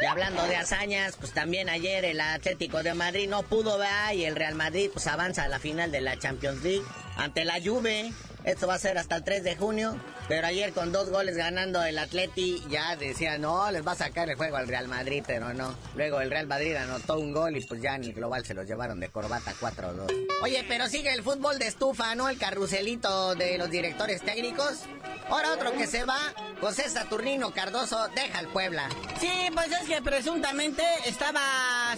Y 0.00 0.04
hablando 0.06 0.42
de 0.44 0.56
hazañas, 0.56 1.16
pues 1.16 1.32
también 1.32 1.68
ayer 1.68 2.04
el 2.04 2.20
Atlético 2.20 2.82
de 2.82 2.94
Madrid 2.94 3.28
no 3.28 3.42
pudo, 3.42 3.76
¿verdad? 3.78 4.12
Y 4.12 4.24
el 4.24 4.36
Real 4.36 4.54
Madrid 4.54 4.90
pues 4.92 5.06
avanza 5.06 5.44
a 5.44 5.48
la 5.48 5.58
final 5.58 5.90
de 5.90 6.00
la 6.00 6.18
Champions 6.18 6.62
League 6.62 6.84
ante 7.16 7.44
la 7.44 7.60
Juve. 7.62 8.12
Esto 8.44 8.66
va 8.66 8.74
a 8.74 8.78
ser 8.78 8.98
hasta 8.98 9.16
el 9.16 9.24
3 9.24 9.44
de 9.44 9.56
junio. 9.56 10.00
Pero 10.28 10.46
ayer 10.46 10.72
con 10.72 10.92
dos 10.92 11.10
goles 11.10 11.36
ganando 11.36 11.82
el 11.82 11.98
Atleti 11.98 12.62
ya 12.70 12.96
decía, 12.96 13.36
no, 13.38 13.70
les 13.70 13.86
va 13.86 13.92
a 13.92 13.96
sacar 13.96 14.30
el 14.30 14.36
juego 14.36 14.56
al 14.56 14.68
Real 14.68 14.86
Madrid, 14.88 15.24
pero 15.26 15.52
no. 15.52 15.74
Luego 15.94 16.20
el 16.20 16.30
Real 16.30 16.46
Madrid 16.46 16.76
anotó 16.76 17.18
un 17.18 17.32
gol 17.32 17.56
y 17.56 17.64
pues 17.64 17.82
ya 17.82 17.96
en 17.96 18.04
el 18.04 18.12
global 18.12 18.44
se 18.44 18.54
los 18.54 18.66
llevaron 18.66 19.00
de 19.00 19.08
corbata 19.08 19.52
4-2. 19.60 20.28
Oye, 20.42 20.64
pero 20.68 20.86
sigue 20.88 21.12
el 21.12 21.22
fútbol 21.22 21.58
de 21.58 21.66
estufa, 21.66 22.14
¿no? 22.14 22.28
El 22.28 22.38
carruselito 22.38 23.34
de 23.34 23.58
los 23.58 23.70
directores 23.70 24.22
técnicos. 24.22 24.84
Ahora 25.28 25.52
otro 25.52 25.72
que 25.72 25.86
se 25.86 26.04
va, 26.04 26.18
José 26.60 26.90
Saturnino 26.90 27.52
Cardoso 27.52 28.08
deja 28.14 28.40
el 28.40 28.48
Puebla. 28.48 28.88
Sí, 29.18 29.30
pues 29.54 29.68
es 29.72 29.88
que 29.88 30.02
presuntamente 30.02 30.82
estaba 31.06 31.40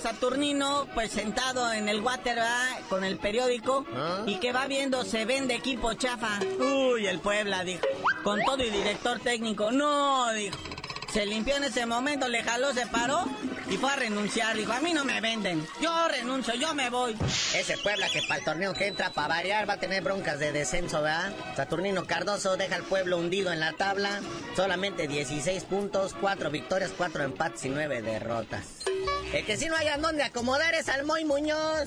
Saturnino 0.01 0.87
pues 0.94 1.11
sentado 1.11 1.72
en 1.72 1.88
el 1.88 2.01
water 2.01 2.37
¿verdad? 2.37 2.81
con 2.88 3.03
el 3.03 3.18
periódico 3.18 3.85
y 4.27 4.37
que 4.37 4.53
va 4.53 4.66
viendo 4.66 5.05
se 5.05 5.25
vende 5.25 5.55
equipo 5.55 5.94
chafa. 5.94 6.38
Uy, 6.61 7.07
el 7.07 7.18
Puebla 7.18 7.64
dijo. 7.64 7.83
Con 8.22 8.40
todo 8.44 8.62
y 8.62 8.70
director 8.70 9.18
técnico. 9.18 9.72
No, 9.72 10.33
dijo. 10.33 10.57
Se 11.12 11.27
limpió 11.27 11.57
en 11.57 11.64
ese 11.64 11.85
momento, 11.85 12.29
le 12.29 12.42
jaló, 12.42 12.72
se 12.72 12.87
paró 12.87 13.27
y 13.72 13.78
fue 13.78 13.90
a 13.90 13.96
renunciar. 13.96 14.56
Dijo, 14.56 14.72
a 14.72 14.80
mí 14.80 14.92
no 14.92 15.04
me 15.04 15.20
venden. 15.20 15.66
Yo 15.80 16.08
renuncio, 16.08 16.54
yo 16.54 16.74
me 16.74 16.90
voy. 16.90 17.16
Ese 17.54 17.78
Puebla 17.78 18.06
que 18.08 18.20
para 18.22 18.38
el 18.38 18.44
torneo 18.44 18.74
que 18.74 18.87
entra, 18.87 19.12
para 19.12 19.28
variar, 19.28 19.68
va 19.68 19.74
a 19.74 19.80
tener 19.80 20.02
broncas 20.02 20.38
de 20.38 20.52
descenso, 20.52 21.00
¿verdad? 21.00 21.32
Saturnino 21.56 22.04
Cardoso 22.06 22.56
deja 22.56 22.76
al 22.76 22.82
pueblo 22.82 23.16
hundido 23.16 23.52
en 23.52 23.61
la 23.61 23.72
tabla. 23.72 24.20
Solamente 24.56 25.08
16 25.08 25.64
puntos, 25.64 26.14
4 26.20 26.50
victorias, 26.50 26.92
4 26.96 27.24
empates 27.24 27.64
y 27.64 27.70
9 27.70 28.02
derrotas. 28.02 28.64
El 29.32 29.46
que 29.46 29.56
sí 29.56 29.66
no 29.68 29.76
hayan 29.76 30.02
dónde 30.02 30.24
acomodar 30.24 30.74
es 30.74 30.90
Almoy 30.90 31.24
Muñoz, 31.24 31.85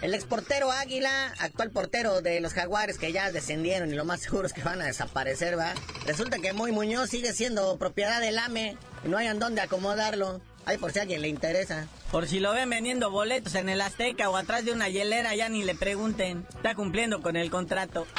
el 0.00 0.14
exportero 0.14 0.72
Águila, 0.72 1.34
actual 1.38 1.70
portero 1.70 2.22
de 2.22 2.40
los 2.40 2.54
Jaguares 2.54 2.96
que 2.96 3.12
ya 3.12 3.30
descendieron 3.30 3.92
y 3.92 3.94
lo 3.94 4.06
más 4.06 4.22
seguro 4.22 4.46
es 4.46 4.54
que 4.54 4.62
van 4.62 4.80
a 4.80 4.86
desaparecer, 4.86 5.58
¿va? 5.58 5.74
Resulta 6.06 6.38
que 6.38 6.54
Moy 6.54 6.72
Muñoz 6.72 7.10
sigue 7.10 7.34
siendo 7.34 7.76
propiedad 7.76 8.22
del 8.22 8.38
AME 8.38 8.78
y 9.04 9.08
no 9.08 9.18
hayan 9.18 9.38
dónde 9.38 9.60
acomodarlo. 9.60 10.40
Ay, 10.68 10.76
por 10.76 10.92
si 10.92 10.98
a 10.98 11.02
alguien 11.02 11.22
le 11.22 11.28
interesa. 11.28 11.88
Por 12.12 12.28
si 12.28 12.40
lo 12.40 12.52
ven 12.52 12.68
vendiendo 12.68 13.10
boletos 13.10 13.54
en 13.54 13.70
el 13.70 13.80
Azteca 13.80 14.28
o 14.28 14.36
atrás 14.36 14.66
de 14.66 14.72
una 14.72 14.90
hielera, 14.90 15.34
ya 15.34 15.48
ni 15.48 15.64
le 15.64 15.74
pregunten. 15.74 16.46
Está 16.54 16.74
cumpliendo 16.74 17.22
con 17.22 17.36
el 17.36 17.50
contrato. 17.50 18.06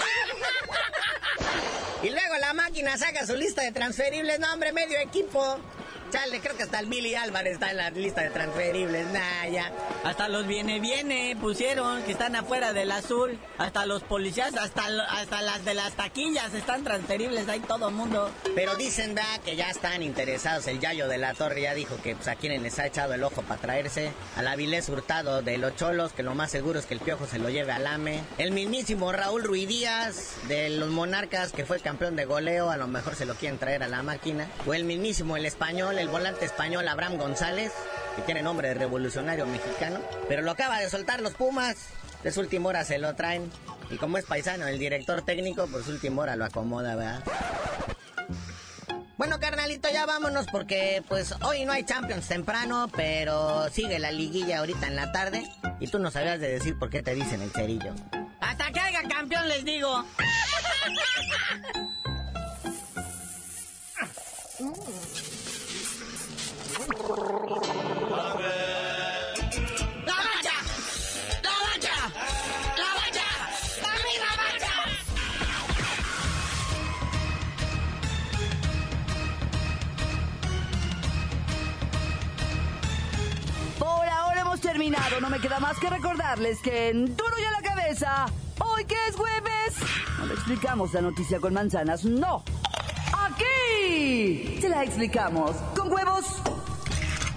Y 2.02 2.12
luego 2.12 2.38
la 2.40 2.54
máquina 2.54 2.98
saca 2.98 3.28
su 3.28 3.36
lista 3.36 3.62
de 3.62 3.74
transferibles, 3.74 4.40
no 4.40 4.54
hombre, 4.54 4.72
medio 4.72 4.98
equipo. 5.00 5.60
Chale, 6.12 6.40
creo 6.40 6.58
que 6.58 6.64
hasta 6.64 6.80
el 6.80 6.88
Billy 6.88 7.14
Álvarez 7.16 7.54
está 7.54 7.70
en 7.72 7.78
la 7.78 7.90
lista 7.92 8.22
de 8.22 8.32
transferibles. 8.32 9.08
Nah, 9.08 9.48
ya. 9.52 9.72
Hasta 10.04 10.28
los 10.28 10.48
viene, 10.48 10.80
viene, 10.80 11.38
pusieron 11.40 12.02
que 12.04 12.14
están 12.14 12.36
afuera 12.36 12.74
del 12.74 12.92
azul. 12.92 13.38
Hasta 13.58 13.86
los 13.86 14.04
policías, 14.04 14.56
hasta, 14.56 14.86
hasta 15.10 15.42
las 15.42 15.66
de 15.66 15.74
las 15.76 15.94
taquillas 15.94 16.54
están 16.54 16.84
transferibles. 16.84 17.48
Hay 17.48 17.60
todo 17.60 17.92
mundo. 17.92 18.32
Pero 18.56 18.76
dicen, 18.76 19.16
que 19.44 19.56
ya 19.56 19.70
están 19.70 20.04
interesados. 20.04 20.68
El 20.68 20.80
Yayo 20.80 21.08
de 21.08 21.18
la 21.18 21.34
Torre 21.34 21.62
ya 21.62 21.74
dijo 21.74 21.96
que 22.02 22.16
pues, 22.16 22.28
a 22.28 22.36
quienes 22.36 22.62
les 22.62 22.80
ha 22.80 22.88
echado 22.88 23.14
el 23.14 23.24
ojo 23.24 23.42
para 23.44 23.62
traerse. 23.62 24.12
A 24.36 24.42
la 24.42 24.56
Vilés 24.56 24.90
Hurtado 24.90 25.42
de 25.42 25.58
los 25.58 25.76
Cholos, 25.76 26.14
que 26.14 26.24
lo 26.24 26.34
más 26.36 26.52
seguro 26.52 26.80
es 26.80 26.86
que 26.86 26.94
el 26.94 27.00
Piojo 27.00 27.28
se 27.28 27.40
lo 27.40 27.50
lleve 27.50 27.72
al 27.72 27.86
AME. 27.86 28.22
El 28.38 28.52
mismísimo 28.52 29.12
Raúl 29.12 29.44
Ruiz 29.44 29.68
Díaz 29.68 30.36
de 30.48 30.70
los 30.70 30.90
Monarcas, 30.90 31.52
que 31.52 31.66
fue 31.66 31.80
campeón 31.80 32.16
de 32.16 32.26
goleo. 32.26 32.70
A 32.70 32.78
lo 32.78 32.88
mejor 32.88 33.16
se 33.16 33.26
lo 33.26 33.36
quieren 33.36 33.60
traer 33.60 33.84
a 33.84 33.88
la 33.88 34.04
máquina. 34.04 34.48
O 34.66 34.74
el 34.74 34.86
mismísimo, 34.86 35.38
el 35.38 35.46
español, 35.46 35.99
el 36.00 36.08
volante 36.08 36.46
español 36.46 36.88
Abraham 36.88 37.18
González, 37.18 37.74
que 38.16 38.22
tiene 38.22 38.42
nombre 38.42 38.70
de 38.70 38.74
revolucionario 38.74 39.46
mexicano. 39.46 40.00
Pero 40.28 40.42
lo 40.42 40.52
acaba 40.52 40.80
de 40.80 40.90
soltar 40.90 41.22
los 41.22 41.34
Pumas. 41.34 41.76
De 42.24 42.32
su 42.32 42.40
última 42.40 42.70
hora 42.70 42.86
se 42.86 42.98
lo 43.00 43.16
traen. 43.16 43.52
Y 43.90 43.98
como 43.98 44.18
es 44.18 44.26
paisano, 44.26 44.68
el 44.68 44.80
director 44.80 45.22
técnico, 45.24 45.68
por 45.68 45.84
su 45.84 45.92
última 45.92 46.22
hora 46.22 46.36
lo 46.38 46.46
acomoda, 46.46 46.96
¿verdad? 46.96 47.24
Bueno, 49.18 49.40
carnalito, 49.40 49.90
ya 49.92 50.06
vámonos 50.06 50.46
porque 50.50 51.04
pues 51.10 51.34
hoy 51.42 51.66
no 51.66 51.74
hay 51.74 51.84
Champions 51.84 52.28
temprano, 52.28 52.90
pero 52.96 53.70
sigue 53.70 54.00
la 54.00 54.12
liguilla 54.12 54.60
ahorita 54.60 54.88
en 54.88 54.96
la 54.96 55.12
tarde. 55.12 55.52
Y 55.82 55.88
tú 55.88 56.00
no 56.00 56.12
sabías 56.12 56.40
de 56.40 56.50
decir 56.50 56.80
por 56.80 56.90
qué 56.90 57.04
te 57.04 57.14
dicen 57.14 57.42
el 57.42 57.52
cerillo. 57.52 57.94
Hasta 58.40 58.72
que 58.72 58.80
haya 58.80 59.04
campeón 59.04 59.50
les 59.50 59.66
digo. 59.66 60.06
terminado, 84.60 85.20
no 85.20 85.30
me 85.30 85.40
queda 85.40 85.60
más 85.60 85.80
que 85.80 85.90
recordarles 85.90 86.60
que 86.62 86.90
en 86.90 87.16
Duro 87.16 87.34
y 87.40 87.44
a 87.44 87.52
la 87.52 87.62
Cabeza, 87.62 88.26
hoy 88.60 88.86
que 88.86 88.96
es 89.08 89.16
jueves, 89.16 89.76
no 90.20 90.26
le 90.28 90.34
explicamos 90.36 90.94
la 90.94 91.02
noticia 91.02 91.40
con 91.40 91.54
manzanas, 91.54 92.06
no. 92.06 92.44
Aquí 93.14 94.60
se 94.62 94.70
la 94.70 94.84
explicamos 94.84 95.56
con 95.76 95.92
huevos. 95.92 96.26